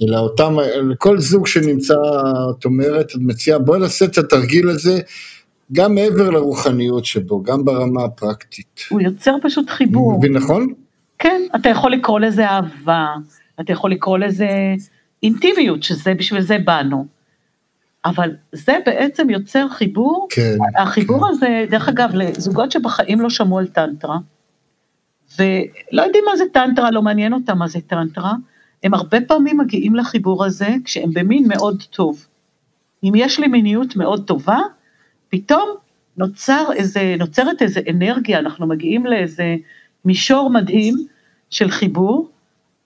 [0.02, 0.56] אלא אותם,
[0.98, 1.96] כל זוג שנמצא,
[2.60, 5.00] את אומרת, את מציעה, בואי נעשה את התרגיל הזה
[5.72, 8.80] גם מעבר לרוחניות שבו, גם ברמה הפרקטית.
[8.90, 10.18] הוא יוצר פשוט אני חיבור.
[10.18, 10.74] מבין נכון?
[11.20, 13.08] כן, אתה יכול לקרוא לזה אהבה,
[13.60, 14.50] אתה יכול לקרוא לזה
[15.24, 17.06] אינטימיות, שזה בשביל זה באנו.
[18.06, 20.58] אבל זה בעצם יוצר חיבור, כן.
[20.78, 24.18] החיבור הזה, דרך אגב, לזוגות שבחיים לא שמעו על טנטרה,
[25.40, 28.34] ולא יודעים מה זה טנטרה, לא מעניין אותם מה זה טנטרה,
[28.84, 32.26] הם הרבה פעמים מגיעים לחיבור הזה כשהם במין מאוד טוב.
[33.04, 34.60] אם יש לי מיניות מאוד טובה,
[35.30, 35.70] פתאום
[36.18, 39.56] נוצר איזה, נוצרת איזה אנרגיה, אנחנו מגיעים לאיזה
[40.06, 40.96] מישור מדהים
[41.50, 42.30] של חיבור,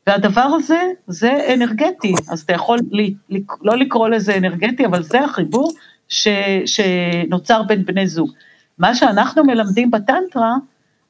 [0.08, 5.24] והדבר הזה, זה אנרגטי, אז אתה יכול לי, לי, לא לקרוא לזה אנרגטי, אבל זה
[5.24, 5.74] החיבור
[6.10, 6.28] ש,
[6.66, 8.32] שנוצר בין בני זוג.
[8.78, 10.56] מה שאנחנו מלמדים בטנטרה,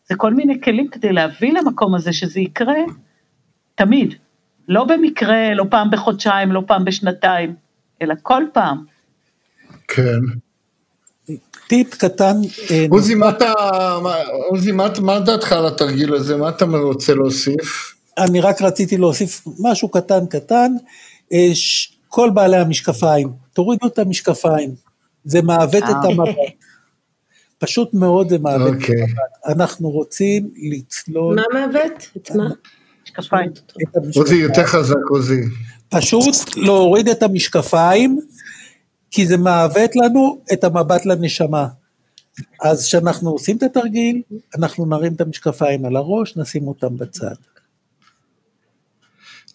[0.09, 2.77] זה כל מיני כלים כדי להביא למקום הזה שזה יקרה
[3.75, 4.13] תמיד.
[4.71, 7.55] לא במקרה, לא פעם בחודשיים, לא פעם בשנתיים,
[8.01, 8.77] אלא כל פעם.
[9.87, 10.19] כן.
[11.67, 12.35] טיפ קטן,
[12.71, 13.53] אה, עוזי, מה אתה,
[14.03, 14.15] מה-
[14.49, 16.37] עוזי, מה, מה דעתך על התרגיל הזה?
[16.37, 17.95] מה אתה רוצה להוסיף?
[18.17, 20.71] אני רק רציתי להוסיף משהו קטן קטן,
[21.33, 24.75] אה, ש- כל בעלי המשקפיים, תורידו את המשקפיים,
[25.25, 26.09] זה מעוות את אה.
[26.11, 26.35] המבט.
[27.57, 28.73] פשוט מאוד זה מעוות.
[28.75, 29.05] אוקיי.
[29.47, 32.09] אנחנו רוצים לצלול מה מעוות?
[32.17, 32.49] את מה?
[33.19, 33.51] משקפיים.
[34.15, 35.41] עוזי, יותר חזק, עוזי.
[35.89, 38.19] פשוט להוריד את המשקפיים,
[39.11, 41.67] כי זה מעוות לנו את המבט לנשמה.
[42.61, 44.21] אז כשאנחנו עושים את התרגיל,
[44.57, 47.35] אנחנו נרים את המשקפיים על הראש, נשים אותם בצד.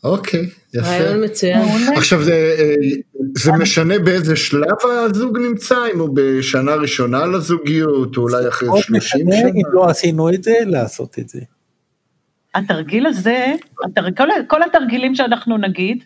[0.04, 0.86] אוקיי, יפה.
[0.86, 1.62] רעיון מצוין.
[1.96, 2.74] עכשיו, זה, אה,
[3.36, 5.76] זה משנה באיזה שלב הזוג נמצא?
[5.94, 9.48] אם הוא בשנה ראשונה לזוגיות, או אולי אחרי מאוד 30 משנה, שנה?
[9.48, 11.40] אם לא עשינו את זה, לעשות את זה.
[12.56, 14.10] התרגיל הזה, התר...
[14.16, 16.04] כל, כל התרגילים שאנחנו נגיד,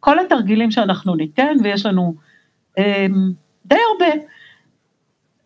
[0.00, 2.14] כל התרגילים שאנחנו ניתן, ויש לנו
[2.78, 3.32] אמ,
[3.66, 4.22] די הרבה,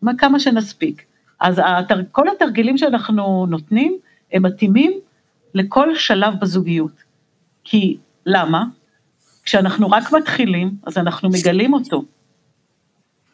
[0.01, 1.05] מה, כמה שנספיק.
[1.39, 2.01] אז התר...
[2.11, 3.97] כל התרגילים שאנחנו נותנים,
[4.31, 4.91] הם מתאימים
[5.53, 7.03] לכל שלב בזוגיות.
[7.63, 8.63] כי למה?
[9.43, 12.03] כשאנחנו רק מתחילים, אז אנחנו מגלים אותו.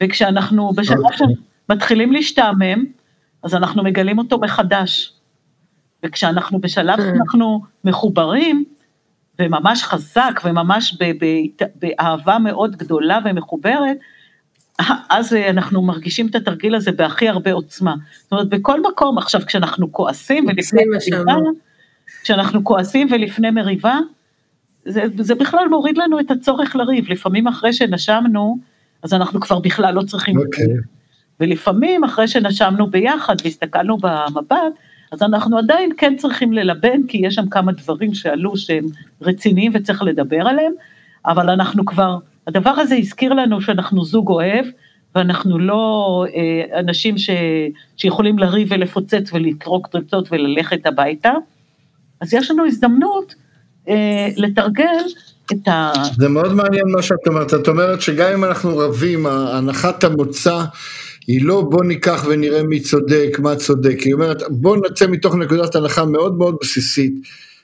[0.04, 1.28] וכשאנחנו בשלב אוקיי.
[1.68, 2.86] שמתחילים להשתעמם,
[3.44, 5.14] אז אנחנו מגלים אותו מחדש.
[6.04, 8.66] וכשאנחנו בשלב שאנחנו מחוברים,
[9.40, 13.98] וממש חזק, וממש ב- ב- באהבה מאוד גדולה ומחוברת,
[15.10, 17.96] אז אנחנו מרגישים את התרגיל הזה בהכי הרבה עוצמה.
[18.24, 21.36] זאת אומרת, בכל מקום, עכשיו, כשאנחנו כועסים ולפני מריבה.
[22.24, 24.00] כשאנחנו כועסים ולפני מריבה,
[24.86, 27.12] זה, זה בכלל מוריד לנו את הצורך לריב.
[27.12, 28.58] לפעמים אחרי שנשמנו,
[29.04, 30.66] אז אנחנו כבר בכלל לא צריכים אוקיי.
[30.66, 30.82] לריב.
[31.40, 34.74] ולפעמים אחרי שנשמנו ביחד והסתכלנו במבט,
[35.12, 38.86] אז אנחנו עדיין כן צריכים ללבן, כי יש שם כמה דברים שעלו שהם
[39.21, 40.71] רציניים וצריך לדבר עליהם,
[41.26, 44.65] אבל אנחנו כבר, הדבר הזה הזכיר לנו שאנחנו זוג אוהב,
[45.15, 47.30] ואנחנו לא אה, אנשים ש,
[47.97, 51.32] שיכולים לריב ולפוצץ ולקרוק פרצות וללכת הביתה,
[52.21, 53.36] אז יש לנו הזדמנות
[53.89, 55.04] אה, לתרגל
[55.52, 55.91] את ה...
[56.17, 57.54] זה מאוד מעניין מה שאת אומרת.
[57.54, 60.63] את אומרת שגם אם אנחנו רבים, הנחת המוצא
[61.28, 64.00] היא לא בוא ניקח ונראה מי צודק, מה צודק.
[64.00, 67.14] היא אומרת בוא נצא מתוך נקודת הנחה מאוד מאוד בסיסית,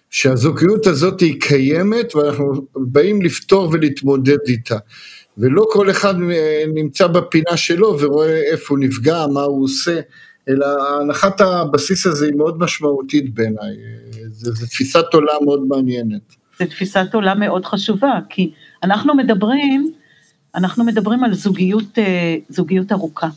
[0.10, 4.78] שהזוגיות הזאת היא קיימת ואנחנו באים לפתור ולהתמודד איתה.
[5.38, 10.00] ולא כל אחד אה, נמצא בפינה שלו ורואה איפה הוא נפגע, מה הוא עושה,
[10.50, 10.66] אלא
[11.02, 13.76] הנחת הבסיס הזה היא מאוד משמעותית בעיניי.
[14.30, 16.36] זו תפיסת עולם מאוד מעניינת.
[16.60, 18.52] זו תפיסת עולם מאוד חשובה, כי
[18.84, 19.92] אנחנו מדברים,
[20.56, 23.28] אנחנו מדברים על זוגיות, אה, זוגיות ארוכה.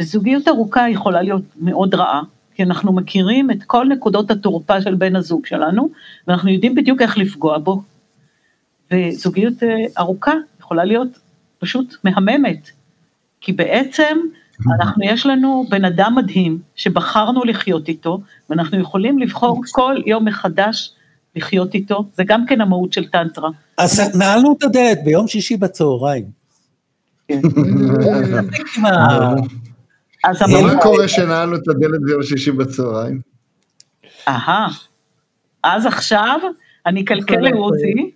[0.00, 2.22] וזוגיות ארוכה יכולה להיות מאוד רעה,
[2.54, 5.88] כי אנחנו מכירים את כל נקודות התורפה של בן הזוג שלנו,
[6.28, 7.82] ואנחנו יודעים בדיוק איך לפגוע בו.
[8.92, 11.08] וזוגיות אה, ארוכה יכולה להיות
[11.58, 12.70] פשוט מהממת,
[13.40, 14.18] כי בעצם
[14.80, 20.94] אנחנו, יש לנו בן אדם מדהים שבחרנו לחיות איתו, ואנחנו יכולים לבחור כל יום מחדש
[21.36, 23.50] לחיות איתו, זה גם כן המהות של טנטרה.
[23.78, 26.24] אז נעלנו את הדלת ביום שישי בצהריים.
[30.24, 33.20] אז מה קורה שנעלנו את הדלת ביום שישי בצהריים?
[34.28, 34.68] אהה,
[35.62, 36.40] אז עכשיו
[36.86, 38.10] אני אקלקל לעוזי,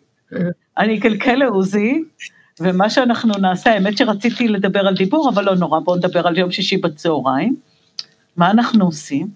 [0.79, 2.05] אני אקלקל לעוזי,
[2.61, 6.51] ומה שאנחנו נעשה, האמת שרציתי לדבר על דיבור, אבל לא נורא, בואו נדבר על יום
[6.51, 7.57] שישי בצהריים.
[8.37, 9.29] מה אנחנו עושים?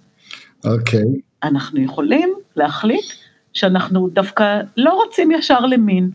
[0.64, 1.04] אוקיי.
[1.42, 3.04] אנחנו יכולים להחליט
[3.52, 6.10] שאנחנו דווקא לא רוצים ישר למין.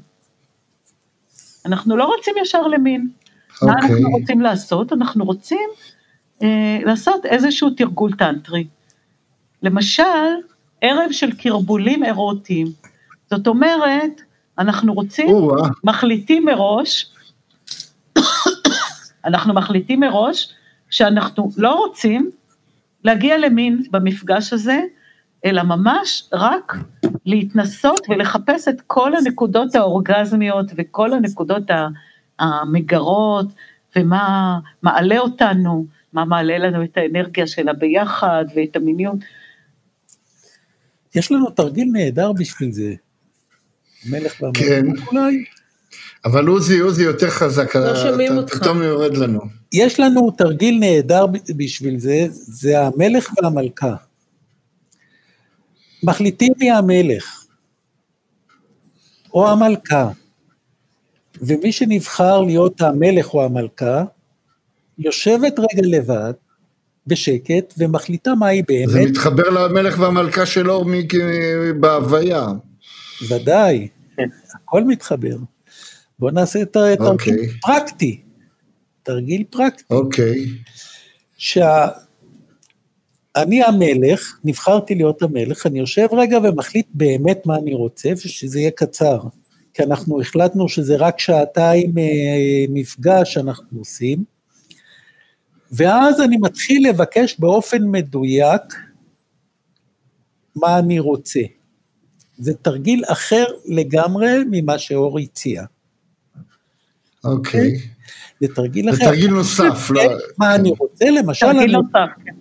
[1.66, 3.10] אנחנו לא רוצים ישר למין.
[3.62, 3.90] מה אוקיי.
[3.90, 4.94] אנחנו רוצים לעשות?
[4.94, 5.70] אנחנו רוצים
[6.44, 8.68] אה, לעשות איזשהו תרגול טנטרי.
[9.64, 10.04] למשל,
[10.82, 12.68] ערב של קרבולים אירוטיים.
[13.30, 14.22] זאת אומרת,
[14.60, 15.70] אנחנו רוצים, או-אה.
[15.84, 17.12] מחליטים מראש,
[19.26, 20.54] אנחנו מחליטים מראש
[20.90, 22.32] שאנחנו לא רוצים
[23.04, 24.80] להגיע למין במפגש הזה,
[25.46, 26.78] אלא ממש רק
[27.26, 31.64] להתנסות ולחפש את כל הנקודות האורגזמיות וכל הנקודות
[32.40, 33.46] המגרות,
[33.96, 39.20] ומה מעלה אותנו, מה מעלה לנו את האנרגיה של הביחד ואת המיניות.
[41.16, 42.94] יש לנו תרגיל נהדר בשביל זה.
[44.10, 44.86] מלך והמלכה כן.
[45.08, 45.44] אולי.
[46.26, 47.76] אבל עוזי, עוזי יותר חזק.
[47.76, 48.58] לא שומעים אתה אותך.
[48.58, 49.40] פתאום יורד לנו.
[49.74, 51.26] יש לנו תרגיל נהדר
[51.58, 53.96] בשביל זה, זה המלך והמלכה.
[56.04, 57.46] מחליטים מי המלך,
[59.34, 60.10] או המלכה,
[61.42, 64.04] ומי שנבחר להיות המלך או המלכה,
[65.00, 66.34] יושבת רגע לבד,
[67.08, 71.08] בשקט, ומחליטה מה היא זה באמת, מתחבר למלך והמלכה של אורמי
[71.80, 72.48] בהוויה.
[73.30, 73.88] ודאי,
[74.56, 75.38] הכל מתחבר.
[76.20, 77.48] בואו נעשה את התרגיל אוקיי.
[77.62, 78.22] פרקטי,
[79.04, 79.84] תרגיל פרקטי.
[79.90, 80.46] אוקיי.
[81.38, 81.84] שאני
[83.64, 89.20] המלך, נבחרתי להיות המלך, אני יושב רגע ומחליט באמת מה אני רוצה, ושזה יהיה קצר.
[89.74, 94.37] כי אנחנו החלטנו שזה רק שעתיים אה, מפגש שאנחנו עושים.
[95.72, 98.62] ואז אני מתחיל לבקש באופן מדויק
[100.56, 101.40] מה אני רוצה.
[102.38, 105.64] זה תרגיל אחר לגמרי ממה שאור הציע.
[107.24, 107.78] אוקיי.
[108.42, 109.06] זה תרגיל זה אחר.
[109.06, 110.02] תרגיל נוסף, לא...
[110.38, 112.32] מה אני רוצה, למשל, אני, תרגיל נוסף, כן.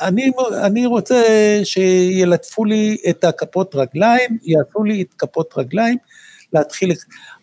[0.00, 0.30] אני,
[0.62, 1.22] אני רוצה
[1.64, 5.98] שילטפו לי את הכפות רגליים, יעשו לי את כפות רגליים,
[6.52, 6.92] להתחיל...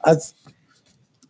[0.03, 0.33] אז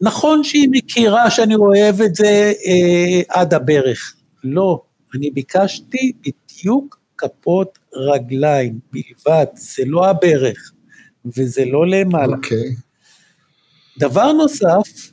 [0.01, 4.15] נכון שהיא מכירה שאני אוהב את זה אה, עד הברך.
[4.43, 4.81] לא,
[5.15, 10.71] אני ביקשתי בדיוק כפות רגליים בלבד, זה לא הברך,
[11.25, 12.35] וזה לא למעלה.
[12.35, 12.75] אוקיי.
[13.99, 15.11] דבר נוסף,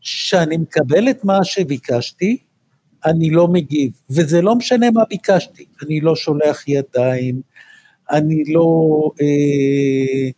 [0.00, 2.38] שאני מקבל את מה שביקשתי,
[3.04, 7.40] אני לא מגיב, וזה לא משנה מה ביקשתי, אני לא שולח ידיים,
[8.10, 8.66] אני לא
[9.20, 10.30] אה,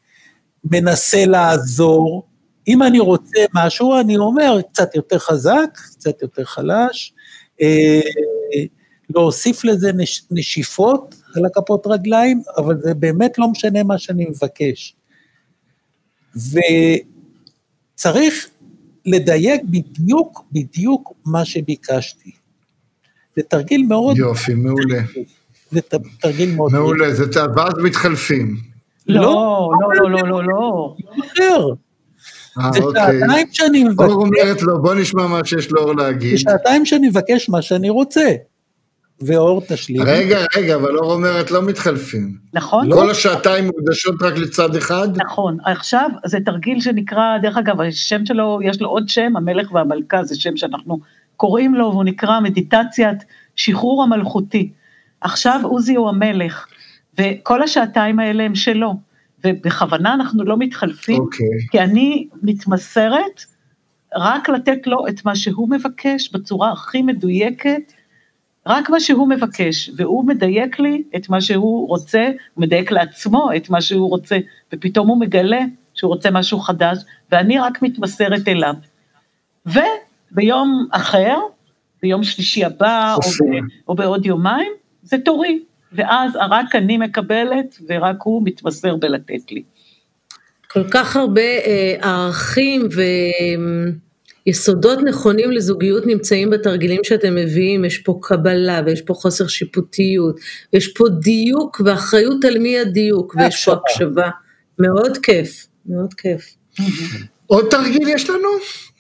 [0.65, 2.30] מנסה לעזור.
[2.71, 7.13] אם אני רוצה משהו, אני אומר קצת יותר חזק, קצת יותר חלש,
[7.63, 8.01] אה,
[9.15, 14.95] להוסיף לזה נש, נשיפות על הכפות רגליים, אבל זה באמת לא משנה מה שאני מבקש.
[17.95, 18.49] וצריך
[19.07, 22.31] לדייק בדיוק, בדיוק מה שביקשתי.
[23.37, 24.17] זה תרגיל מאוד...
[24.17, 25.01] יופי, מעולה.
[25.71, 26.73] זה ת- תרגיל מאוד...
[26.73, 27.25] מעולה, זה
[27.57, 28.57] ואז מתחלפים.
[29.07, 29.23] לא,
[29.81, 30.97] לא, לא, לא, לא, לא, לא.
[31.21, 31.67] אחר.
[31.69, 31.90] אה,
[32.73, 33.21] זה אוקיי.
[33.21, 36.31] שעתיים שאני מבקש, אור אומרת לו, בוא נשמע מה שיש לאור להגיד.
[36.31, 38.31] זה שעתיים שאני מבקש מה שאני רוצה.
[39.23, 40.03] ואור תשלים.
[40.03, 42.37] רגע, רגע, אבל אור אומרת לא מתחלפים.
[42.55, 42.93] נכון?
[42.93, 45.09] כל השעתיים מוקדשות רק לצד אחד?
[45.17, 45.57] נכון.
[45.65, 50.41] עכשיו, זה תרגיל שנקרא, דרך אגב, השם שלו, יש לו עוד שם, המלך והמלכה, זה
[50.41, 50.99] שם שאנחנו
[51.37, 53.25] קוראים לו, והוא נקרא מדיטציית
[53.57, 54.71] שחרור המלכותי.
[55.21, 56.67] עכשיו עוזי הוא המלך,
[57.19, 58.95] וכל השעתיים האלה הם שלו,
[59.45, 61.47] ובכוונה אנחנו לא מתחלפים, אוקיי.
[61.71, 63.45] כי אני מתמסרת
[64.17, 67.93] רק לתת לו את מה שהוא מבקש בצורה הכי מדויקת,
[68.67, 73.71] רק מה שהוא מבקש, והוא מדייק לי את מה שהוא רוצה, הוא מדייק לעצמו את
[73.71, 74.39] מה שהוא רוצה,
[74.73, 75.61] ופתאום הוא מגלה
[75.95, 76.99] שהוא רוצה משהו חדש,
[77.33, 78.75] ואני רק מתמסרת אליו.
[79.67, 81.37] וביום אחר,
[82.03, 83.21] ביום שלישי הבא, או.
[83.21, 84.73] ב, או בעוד יומיים,
[85.03, 89.63] זה תורי, ואז רק אני מקבלת, ורק הוא מתמסר בלתת לי.
[90.73, 92.89] כל כך הרבה אה, ערכים
[94.47, 100.37] ויסודות נכונים לזוגיות נמצאים בתרגילים שאתם מביאים, יש פה קבלה ויש פה חוסר שיפוטיות,
[100.73, 104.29] יש פה דיוק ואחריות על מי הדיוק, ויש פה הקשבה.
[104.79, 106.55] מאוד כיף, מאוד כיף.
[107.47, 108.49] עוד תרגיל יש לנו?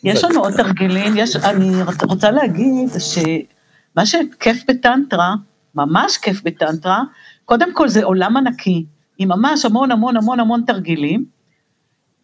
[0.05, 5.35] יש לנו עוד תרגילים, יש, אני רוצ- רוצה להגיד שמה שכיף בטנטרה,
[5.75, 7.03] ממש כיף בטנטרה,
[7.45, 8.85] קודם כל זה עולם ענקי,
[9.19, 11.25] עם ממש המון המון המון המון תרגילים,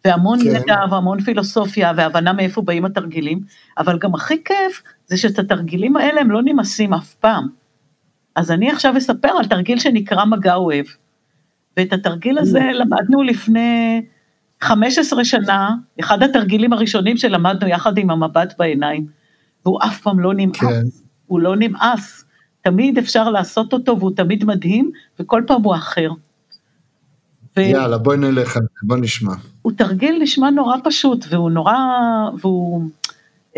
[0.05, 0.45] והמון כן.
[0.45, 3.41] ידע והמון פילוסופיה והבנה מאיפה באים התרגילים,
[3.77, 7.47] אבל גם הכי כיף זה שאת התרגילים האלה הם לא נמאסים אף פעם.
[8.35, 10.85] אז אני עכשיו אספר על תרגיל שנקרא מגע אוהב.
[11.77, 14.01] ואת התרגיל הזה למדנו לפני
[14.61, 19.05] 15 שנה, אחד התרגילים הראשונים שלמדנו יחד עם המבט בעיניים,
[19.65, 20.83] והוא אף פעם לא נמאס, כן.
[21.25, 22.25] הוא לא נמאס,
[22.67, 26.09] תמיד אפשר לעשות אותו והוא תמיד מדהים, וכל פעם הוא אחר.
[27.57, 29.33] והוא יאללה, בואי נלך, בוא נשמע.
[29.77, 31.73] תרגיל נשמע נורא פשוט, והוא נורא,
[32.41, 32.83] והוא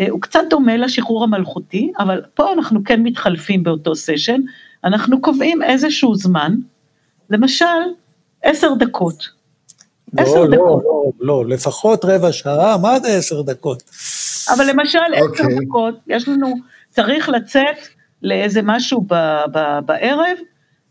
[0.00, 4.40] אה, הוא קצת דומה לשחרור המלכותי, אבל פה אנחנו כן מתחלפים באותו סשן,
[4.84, 6.54] אנחנו קובעים איזשהו זמן,
[7.30, 7.64] למשל,
[8.42, 9.28] עשר דקות.
[10.16, 10.82] עשר לא, לא, דקות.
[10.84, 13.82] לא, לא, לפחות רבע שעה, מה זה עשר דקות?
[14.54, 15.56] אבל למשל עשר אוקיי.
[15.66, 16.54] דקות, יש לנו,
[16.90, 17.76] צריך לצאת
[18.22, 19.14] לאיזה משהו ב,
[19.54, 20.38] ב, בערב,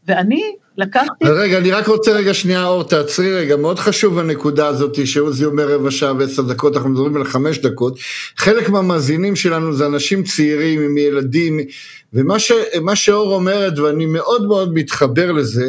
[0.08, 5.08] ואני לקחתי, רגע, אני רק רוצה רגע שנייה, אור, תעצרי רגע, מאוד חשוב הנקודה הזאת
[5.08, 8.00] שעוזי אומר רבע שעה ועשר דקות, אנחנו מדברים על חמש דקות.
[8.38, 11.60] חלק מהמאזינים שלנו זה אנשים צעירים עם ילדים,
[12.14, 12.52] ומה ש,
[12.96, 15.66] שאור אומרת, ואני מאוד מאוד מתחבר לזה,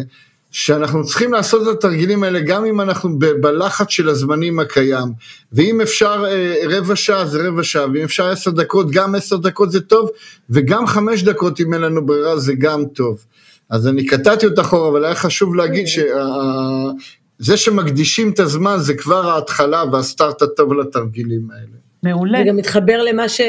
[0.50, 5.08] שאנחנו צריכים לעשות את התרגילים האלה גם אם אנחנו ב- בלחץ של הזמנים הקיים,
[5.52, 9.70] ואם אפשר אה, רבע שעה זה רבע שעה, ואם אפשר עשר דקות, גם עשר דקות
[9.72, 10.10] זה טוב,
[10.50, 13.24] וגם חמש דקות אם אין לנו ברירה זה גם טוב.
[13.70, 19.30] אז אני קטעתי אותך אור, אבל היה חשוב להגיד שזה שמקדישים את הזמן זה כבר
[19.30, 21.76] ההתחלה והסטארט הטוב לתרגילים האלה.
[22.02, 23.40] מעולה, זה גם מתחבר למה ש...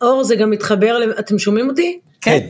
[0.00, 2.00] אור, זה גם מתחבר, אתם שומעים אותי?
[2.20, 2.46] כן,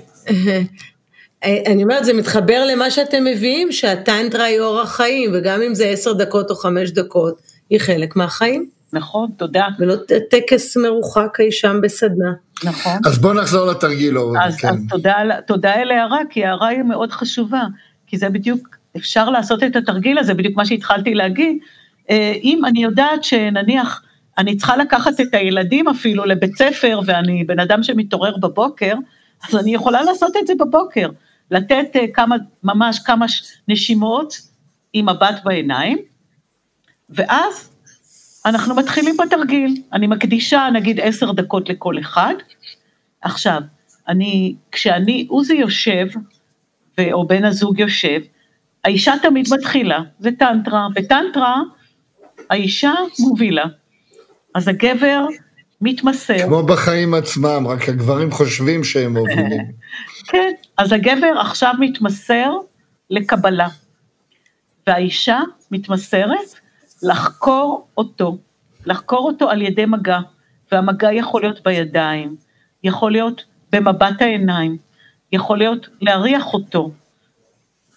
[1.45, 6.13] אני אומרת, זה מתחבר למה שאתם מביאים, שהטנטרה היא אורח חיים, וגם אם זה עשר
[6.13, 9.95] דקות או חמש דקות, היא חלק מהחיים, נכון, תודה, ולא
[10.31, 12.33] טקס מרוחק אי שם בסדנה.
[12.65, 12.99] נכון.
[13.07, 14.35] אז בוא נחזור לתרגיל אור.
[14.43, 14.69] אז, כן.
[14.69, 15.17] אז תודה,
[15.47, 17.63] תודה על ההערה, כי ההערה היא מאוד חשובה,
[18.07, 21.59] כי זה בדיוק, אפשר לעשות את התרגיל הזה, בדיוק מה שהתחלתי להגיד.
[22.11, 24.03] אה, אם אני יודעת שנניח
[24.39, 28.95] אני צריכה לקחת את הילדים אפילו לבית ספר, ואני בן אדם שמתעורר בבוקר,
[29.49, 31.09] אז אני יכולה לעשות את זה בבוקר.
[31.51, 33.27] לתת אה, כמה, ממש כמה
[33.69, 34.35] נשימות
[34.93, 35.99] עם מבט בעיניים,
[37.11, 37.71] ואז
[38.47, 39.83] אנחנו מתחילים בתרגיל.
[39.93, 42.35] אני מקדישה נגיד עשר דקות לכל אחד.
[43.23, 43.61] עכשיו,
[44.09, 46.07] אני, כשאני, עוזי יושב,
[47.13, 48.21] או בן הזוג יושב,
[48.85, 51.63] האישה תמיד מתחילה, זה טנטרה, בטנטרה
[52.51, 53.65] האישה מובילה.
[54.55, 55.27] אז הגבר
[55.81, 56.47] מתמסר.
[56.47, 59.65] כמו בחיים עצמם, רק הגברים חושבים שהם מובילים.
[60.31, 62.53] כן, אז הגבר עכשיו מתמסר
[63.11, 63.69] לקבלה,
[64.87, 65.39] והאישה
[65.71, 66.49] מתמסרת
[67.03, 68.39] לחקור אותו,
[68.87, 70.19] לחקור אותו על ידי מגע,
[70.73, 72.37] והמגע יכול להיות בידיים,
[72.85, 74.77] יכול להיות במבט העיניים,
[75.33, 76.91] יכול להיות להריח אותו,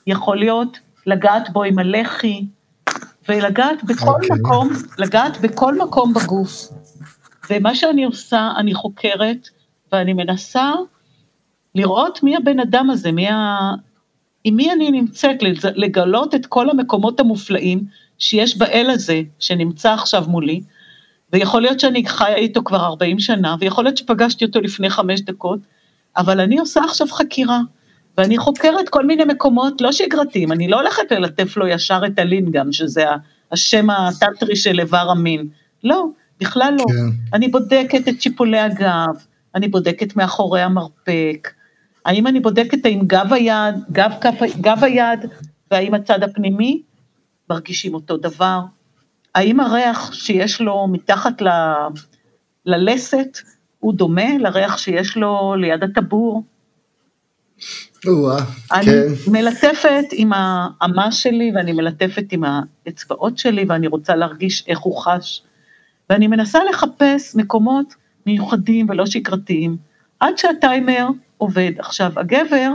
[0.07, 2.45] יכול להיות לגעת בו עם הלחי,
[3.29, 4.13] ולגעת בכל okay.
[4.13, 4.29] אוקיי.
[4.39, 6.67] מקום, לגעת בכל מקום בגוף.
[7.49, 9.47] ומה שאני עושה, אני חוקרת,
[9.91, 10.71] ואני מנסה
[11.75, 13.71] לראות מי הבן אדם הזה, מי ה...
[14.43, 15.37] עם מי אני נמצאת,
[15.75, 17.83] לגלות את כל המקומות המופלאים
[18.19, 20.61] שיש באל הזה, שנמצא עכשיו מולי,
[21.33, 25.59] ויכול להיות שאני חיה איתו כבר 40 שנה, ויכול להיות שפגשתי אותו לפני חמש דקות,
[26.17, 27.59] אבל אני עושה עכשיו חקירה,
[28.17, 32.71] ואני חוקרת כל מיני מקומות לא שגרתיים, אני לא הולכת ללטף לו ישר את הלינגאם,
[32.71, 33.03] שזה
[33.51, 35.47] השם הטנטרי של איבר המין,
[35.83, 36.05] לא,
[36.39, 36.85] בכלל לא.
[36.87, 37.17] כן.
[37.33, 39.15] אני בודקת את שיפולי הגב,
[39.55, 41.51] אני בודקת מאחורי המרפק,
[42.05, 45.19] האם אני בודקת האם גב היד, גב, גב, גב היד,
[45.71, 46.81] והאם הצד הפנימי
[47.49, 48.59] מרגישים אותו דבר,
[49.35, 51.47] האם הריח שיש לו מתחת ל,
[52.65, 53.37] ללסת
[53.79, 56.43] הוא דומה לריח שיש לו ליד הטבור?
[58.73, 59.31] אני כן.
[59.31, 65.43] מלטפת עם האמה שלי ואני מלטפת עם האצבעות שלי ואני רוצה להרגיש איך הוא חש.
[66.09, 67.95] ואני מנסה לחפש מקומות
[68.25, 69.77] מיוחדים ולא שגרתיים,
[70.19, 71.07] עד שהטיימר
[71.41, 71.71] עובד.
[71.77, 72.71] עכשיו, הגבר,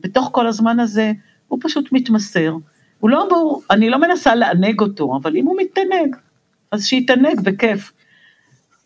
[0.00, 1.12] בתוך כל הזמן הזה,
[1.48, 2.54] הוא פשוט מתמסר.
[2.98, 6.16] הוא לא אמור, אני לא מנסה לענג אותו, אבל אם הוא מתענג,
[6.70, 7.92] אז שיתענג בכיף.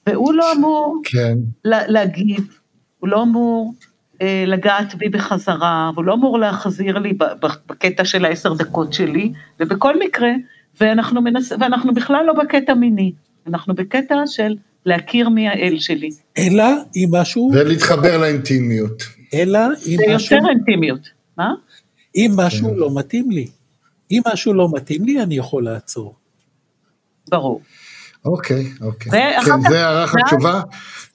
[0.06, 1.38] והוא לא אמור כן.
[1.64, 2.58] לה, להגיב,
[2.98, 3.74] הוא לא אמור
[4.22, 7.12] אה, לגעת בי בחזרה, והוא לא אמור להחזיר לי
[7.68, 10.30] בקטע של העשר דקות שלי, ובכל מקרה,
[10.80, 13.12] ואנחנו, מנס, ואנחנו בכלל לא בקטע מיני,
[13.46, 14.56] אנחנו בקטע של
[14.86, 16.10] להכיר מי האל שלי.
[16.38, 16.64] אלא
[16.96, 17.50] אם משהו...
[17.54, 19.17] ולהתחבר לאינטימיות.
[19.34, 20.28] אלא אם משהו...
[20.28, 21.08] זה יותר אינטימיות,
[21.38, 21.54] מה?
[22.16, 22.74] אם משהו כן.
[22.74, 23.46] לא מתאים לי.
[24.10, 26.14] אם משהו לא מתאים לי, אני יכול לעצור.
[27.28, 27.60] ברור.
[28.24, 29.12] אוקיי, אוקיי.
[29.44, 30.60] כן, זה הערך התשובה.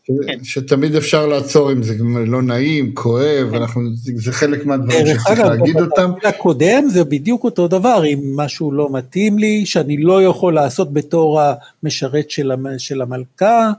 [0.06, 0.44] כן.
[0.44, 1.96] שתמיד אפשר לעצור אם זה
[2.26, 3.56] לא נעים, כואב, כן.
[3.56, 6.12] אנחנו, זה חלק מהדברים שצריך להגיד אותם.
[6.12, 10.54] דרך אגב, הקודם זה בדיוק אותו דבר, אם משהו לא מתאים לי, שאני לא יכול
[10.54, 13.72] לעשות בתור המשרת של, של המלכה,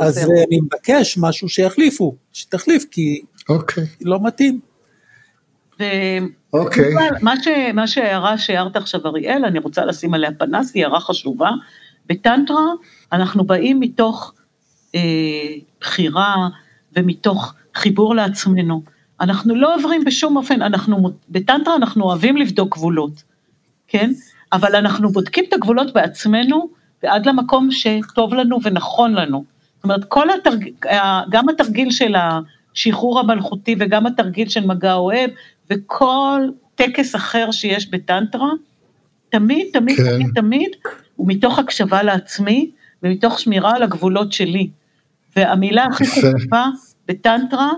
[0.00, 3.84] אז אני מבקש משהו שיחליפו, שתחליף, כי אוקיי.
[4.00, 4.60] לא מתאים.
[6.52, 6.94] אוקיי.
[7.74, 11.50] מה שההערה שהערת עכשיו אריאל, אני רוצה לשים עליה פנס, היא הערה חשובה.
[12.06, 12.64] בטנטרה
[13.12, 14.34] אנחנו באים מתוך
[14.94, 15.00] אה,
[15.80, 16.48] בחירה
[16.96, 18.82] ומתוך חיבור לעצמנו.
[19.20, 23.22] אנחנו לא עוברים בשום אופן, אנחנו, בטנטרה אנחנו אוהבים לבדוק גבולות,
[23.88, 24.10] כן?
[24.52, 26.68] אבל אנחנו בודקים את הגבולות בעצמנו
[27.02, 29.44] ועד למקום שטוב לנו ונכון לנו.
[29.76, 30.72] זאת אומרת, כל התרגיל,
[31.30, 32.14] גם התרגיל של
[32.76, 35.30] השחרור המלכותי וגם התרגיל של מגע אוהב
[35.70, 36.40] וכל
[36.74, 38.50] טקס אחר שיש בטנטרה,
[39.28, 40.04] תמיד, תמיד, כן.
[40.04, 40.70] תמיד, תמיד,
[41.16, 42.70] הוא מתוך הקשבה לעצמי
[43.02, 44.68] ומתוך שמירה על הגבולות שלי.
[45.36, 46.66] והמילה הכי חשובה
[47.08, 47.70] בטנטרה,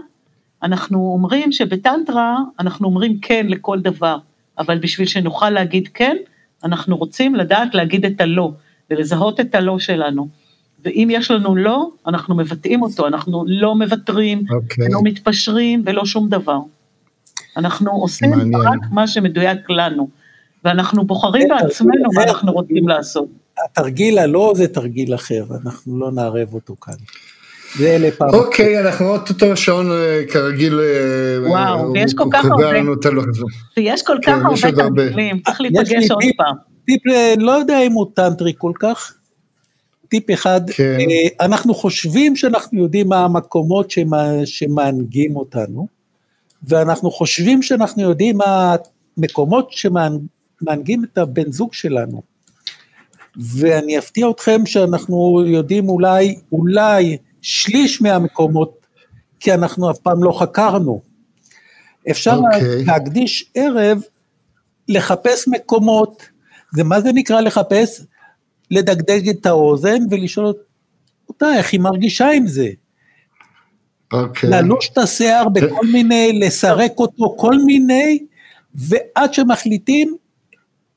[0.63, 4.19] אנחנו אומרים שבטנטרה אנחנו אומרים כן לכל דבר,
[4.59, 6.17] אבל בשביל שנוכל להגיד כן,
[6.65, 8.53] אנחנו רוצים לדעת להגיד את הלא,
[8.91, 10.29] ולזהות את הלא שלנו.
[10.85, 14.55] ואם יש לנו לא, אנחנו מבטאים אותו, אנחנו לא מוותרים, okay.
[14.55, 14.89] אוקיי.
[14.91, 16.59] לא מתפשרים ולא שום דבר.
[17.57, 18.55] אנחנו עושים מעניין.
[18.55, 20.09] רק מה שמדויק לנו,
[20.65, 23.27] ואנחנו בוחרים כן, בעצמנו מה אנחנו רוצים לעשות.
[23.65, 26.95] התרגיל הלא זה תרגיל אחר, אנחנו לא נערב אותו כאן.
[27.79, 28.29] זה לפעם.
[28.35, 30.81] אוקיי, אנחנו עוד אותו שעון אה, כרגיל.
[30.81, 32.71] אה, וואו, ויש כל כך הרבה.
[33.77, 36.57] ויש כל כך כן, הרבה תרגילים, צריך להיפגש עוד פעם.
[36.87, 39.15] טיפ, אה, לא יודע אם הוא טנטרי כל כך.
[40.11, 40.99] טיפ אחד, כן.
[41.41, 43.93] אנחנו חושבים שאנחנו יודעים מה המקומות
[44.45, 45.87] שמענגים אותנו,
[46.63, 48.77] ואנחנו חושבים שאנחנו יודעים מה
[49.17, 52.23] המקומות שמענגים את הבן זוג שלנו.
[53.37, 58.87] ואני אפתיע אתכם שאנחנו יודעים אולי, אולי שליש מהמקומות,
[59.41, 61.01] כי אנחנו אף פעם לא חקרנו.
[62.11, 62.55] אפשר okay.
[62.55, 62.85] אוקיי.
[62.85, 64.03] להקדיש ערב
[64.89, 66.23] לחפש מקומות,
[66.75, 68.01] זה מה זה נקרא לחפש?
[68.71, 70.53] לדגדג את האוזן ולשאול
[71.29, 72.69] אותה, איך היא מרגישה עם זה.
[74.13, 74.51] אוקיי.
[74.51, 78.27] ללוש את השיער בכל מיני, לסרק אותו, כל מיני,
[78.75, 80.17] ועד שמחליטים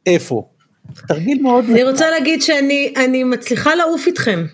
[0.05, 0.49] איפה.
[1.07, 1.65] תרגיל מאוד...
[1.69, 4.45] אני רוצה להגיד שאני אני מצליחה לעוף איתכם.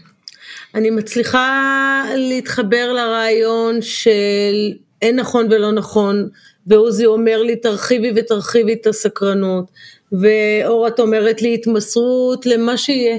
[0.76, 6.30] אני מצליחה להתחבר לרעיון של אין נכון ולא נכון,
[6.68, 9.72] ועוזי אומר לי תרחיבי ותרחיבי את הסקרנות,
[10.12, 13.18] ואור את אומרת לי התמסרות למה שיהיה,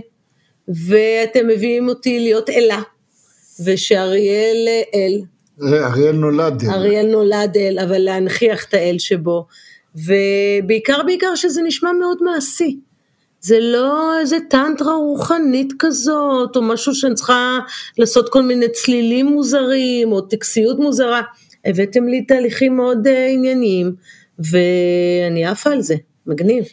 [0.68, 2.82] ואתם מביאים אותי להיות אלה,
[3.64, 5.20] ושאריאל אל.
[5.62, 6.70] אריאל נולד אל.
[6.70, 9.46] אריאל נולד אל, אבל להנכיח את האל שבו,
[9.94, 12.76] ובעיקר בעיקר שזה נשמע מאוד מעשי.
[13.40, 17.58] זה לא איזה טנטרה רוחנית כזאת, או משהו שאני צריכה
[17.98, 21.22] לעשות כל מיני צלילים מוזרים, או טקסיות מוזרה.
[21.64, 23.94] הבאתם לי תהליכים מאוד uh, ענייניים,
[24.38, 25.94] ואני עפה על זה,
[26.26, 26.64] מגניב.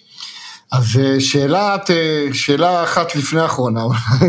[0.71, 3.81] אז אה, שאלה, אה, שאלה אחת לפני האחרונה,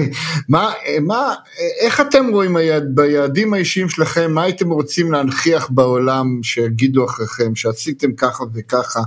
[0.48, 1.34] מה, מה,
[1.80, 8.12] איך אתם רואים היעד, ביעדים האישיים שלכם, מה הייתם רוצים להנכיח בעולם שיגידו אחריכם, שעשיתם
[8.12, 9.00] ככה וככה,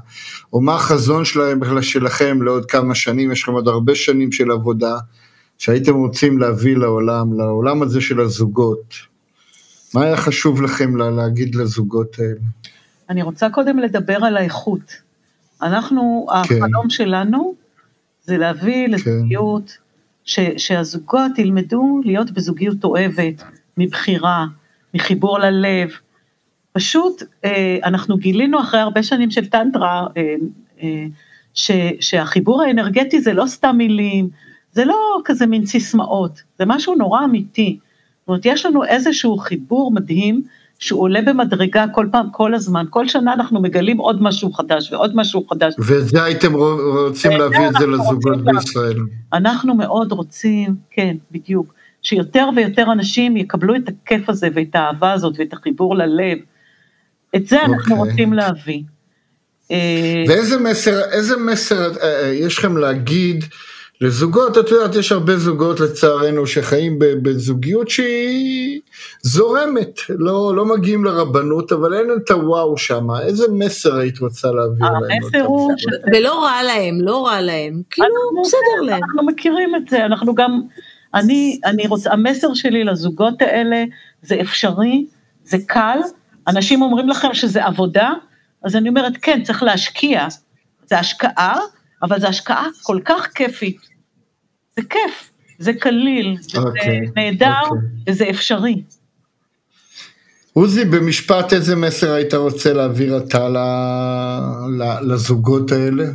[0.53, 4.97] או מה החזון שלהם, שלכם לעוד כמה שנים, יש לכם עוד הרבה שנים של עבודה,
[5.57, 8.95] שהייתם רוצים להביא לעולם, לעולם הזה של הזוגות.
[9.93, 12.39] מה היה חשוב לכם לה, להגיד לזוגות האלה?
[13.09, 15.11] אני רוצה קודם לדבר על האיכות.
[15.62, 16.55] אנחנו, כן.
[16.55, 17.53] החלום שלנו
[18.22, 18.91] זה להביא כן.
[18.91, 19.78] לזוגיות,
[20.24, 23.43] ש, שהזוגות ילמדו להיות בזוגיות אוהבת,
[23.78, 24.45] מבחירה,
[24.93, 25.89] מחיבור ללב.
[26.74, 30.36] פשוט אה, אנחנו גילינו אחרי הרבה שנים של טנטרה, אה,
[30.84, 31.05] אה,
[31.53, 34.30] ש, שהחיבור האנרגטי זה לא סתם מילים,
[34.72, 37.78] זה לא כזה מין סיסמאות, זה משהו נורא אמיתי.
[38.20, 40.43] זאת אומרת, יש לנו איזשהו חיבור מדהים,
[40.82, 45.15] שהוא עולה במדרגה כל פעם, כל הזמן, כל שנה אנחנו מגלים עוד משהו חדש ועוד
[45.15, 45.73] משהו חדש.
[45.79, 48.97] ואת זה הייתם רוצים להביא את זה לזוגות בישראל.
[49.34, 55.34] אנחנו מאוד רוצים, כן, בדיוק, שיותר ויותר אנשים יקבלו את הכיף הזה ואת האהבה הזאת
[55.38, 56.38] ואת החיבור ללב.
[57.36, 57.99] את זה אנחנו okay.
[57.99, 58.11] אוקיי.
[58.11, 58.84] רוצים להביא.
[59.71, 63.45] אה, ואיזה מסר, איזה מסר אה, אה, יש לכם להגיד,
[64.02, 68.80] לזוגות, את יודעת, יש הרבה זוגות לצערנו שחיים בזוגיות שהיא
[69.22, 73.08] זורמת, לא, לא מגיעים לרבנות, אבל אין את הוואו שם.
[73.22, 75.24] איזה מסר היית רוצה להעביר להם?
[75.24, 75.72] המסר הוא...
[75.78, 75.86] ש...
[76.14, 79.04] ולא רע להם, לא רע להם, כאילו בסדר להם.
[79.04, 80.62] אנחנו מכירים את זה, אנחנו גם,
[81.14, 83.84] אני, אני רוצה, המסר שלי לזוגות האלה
[84.22, 85.06] זה אפשרי,
[85.43, 85.99] זה קל,
[86.47, 88.12] אנשים אומרים לכם שזה עבודה,
[88.64, 90.28] אז אני אומרת, כן, צריך להשקיע,
[90.86, 91.60] זה השקעה,
[92.04, 93.91] אבל זו השקעה כל כך כיפית.
[94.82, 95.29] זה כיף,
[95.59, 97.65] זה קליל, זה okay, אוקיי, נהדר okay.
[97.65, 97.88] אוקיי.
[98.07, 98.84] וזה אפשרי.
[100.53, 103.47] עוזי, במשפט איזה מסר היית רוצה להעביר אתה
[105.01, 106.05] לזוגות האלה?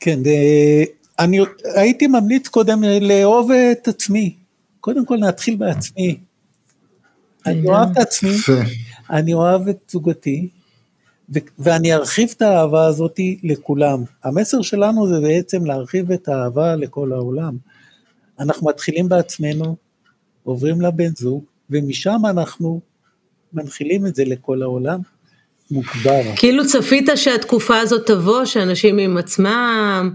[0.00, 0.84] כן, אה,
[1.18, 1.38] אני
[1.74, 4.34] הייתי ממליץ קודם לאהוב את עצמי.
[4.80, 6.18] קודם כל נתחיל בעצמי.
[7.46, 8.36] אני אוהב את עצמי,
[9.10, 10.48] אני אוהב את זוגתי,
[11.58, 14.02] ואני ארחיב את האהבה הזאת לכולם.
[14.24, 17.56] המסר שלנו זה בעצם להרחיב את האהבה לכל העולם.
[18.40, 19.76] אנחנו מתחילים בעצמנו,
[20.44, 22.80] עוברים לבן זוג, ומשם אנחנו
[23.52, 25.00] מנחילים את זה לכל העולם.
[25.70, 26.20] מוגבר.
[26.36, 30.10] כאילו צפית שהתקופה הזאת תבוא, שאנשים עם עצמם,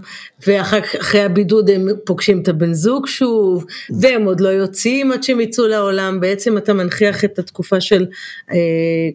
[0.46, 3.64] ואחרי הבידוד הם פוגשים את הבן זוג שוב,
[4.00, 8.06] והם עוד לא יוצאים עד שהם יצאו לעולם, בעצם אתה מנכיח את התקופה של,
[8.50, 8.56] אה,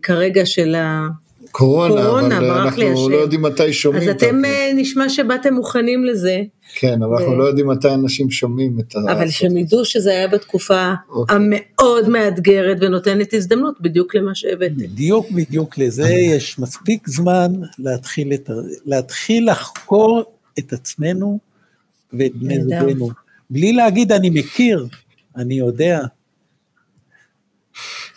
[0.01, 1.07] כרגע של ה...
[1.59, 4.03] קורונה, קורונה אבל אנחנו לא יודעים מתי שומעים.
[4.03, 6.41] אז אתם אה, נשמע שבאתם מוכנים לזה.
[6.73, 9.11] כן, אבל אנחנו לא יודעים מתי אנשים שומעים את ה...
[9.11, 11.35] אבל שהם ידעו שזה היה בתקופה אוקיי.
[11.35, 14.75] המאוד מאתגרת ונותנת הזדמנות בדיוק למה שהבאתם.
[14.75, 18.49] בדיוק בדיוק לזה יש מספיק זמן להתחיל, את,
[18.85, 20.23] להתחיל לחקור
[20.59, 21.39] את עצמנו
[22.13, 23.09] ואת בני זוגנו.
[23.49, 24.87] בלי להגיד אני מכיר,
[25.35, 26.01] אני יודע.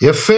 [0.00, 0.34] יפה.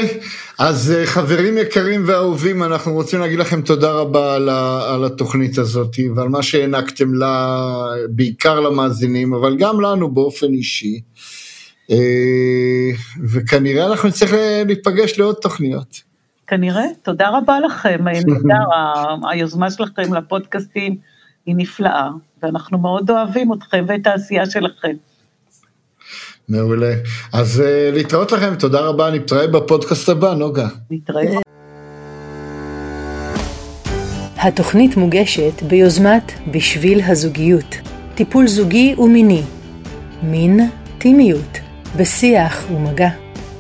[0.59, 4.49] אז אה, חברים יקרים ואהובים, אנחנו רוצים להגיד לכם תודה רבה על,
[4.95, 7.57] על התוכנית הזאת ועל מה שהענקתם לה,
[8.09, 11.01] בעיקר למאזינים, אבל גם לנו באופן אישי.
[11.91, 12.91] אה,
[13.29, 14.33] וכנראה אנחנו נצטרך
[14.67, 16.01] להיפגש לעוד תוכניות.
[16.47, 18.65] כנראה, תודה רבה לכם, נהדר,
[19.31, 20.97] היוזמה שלכם לפודקאסטים
[21.47, 22.09] היא נפלאה,
[22.43, 24.97] ואנחנו מאוד אוהבים אתכם ואת העשייה שלכם.
[26.49, 26.95] מעולה.
[27.33, 30.67] אז uh, להתראות לכם, תודה רבה, נתראה בפודקאסט הבא, נוגה.
[30.91, 31.39] נתראה.
[34.37, 37.77] התוכנית מוגשת ביוזמת בשביל הזוגיות,
[38.15, 39.43] טיפול זוגי ומיני,
[40.23, 40.61] מין,
[40.99, 41.59] טימיות,
[41.97, 43.09] בשיח ומגע,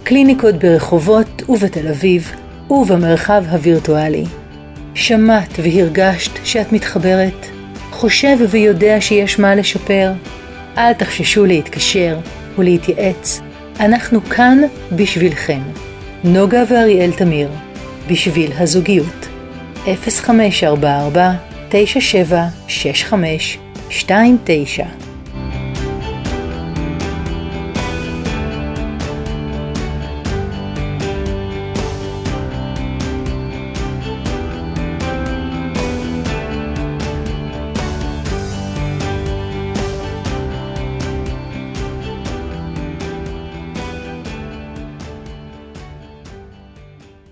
[0.03, 2.32] קליניקות ברחובות ובתל אביב
[2.70, 4.24] ובמרחב הווירטואלי.
[4.95, 7.47] שמעת והרגשת שאת מתחברת?
[7.91, 10.12] חושב ויודע שיש מה לשפר?
[10.78, 12.16] אל תחששו להתקשר
[12.59, 13.40] ולהתייעץ
[13.80, 14.59] אנחנו כאן
[14.92, 15.61] בשבילכם.
[16.24, 17.48] נוגה ואריאל תמיר,
[18.11, 19.28] בשביל הזוגיות.
[19.84, 21.32] 0544
[21.68, 23.59] 9765
[23.90, 25.03] 29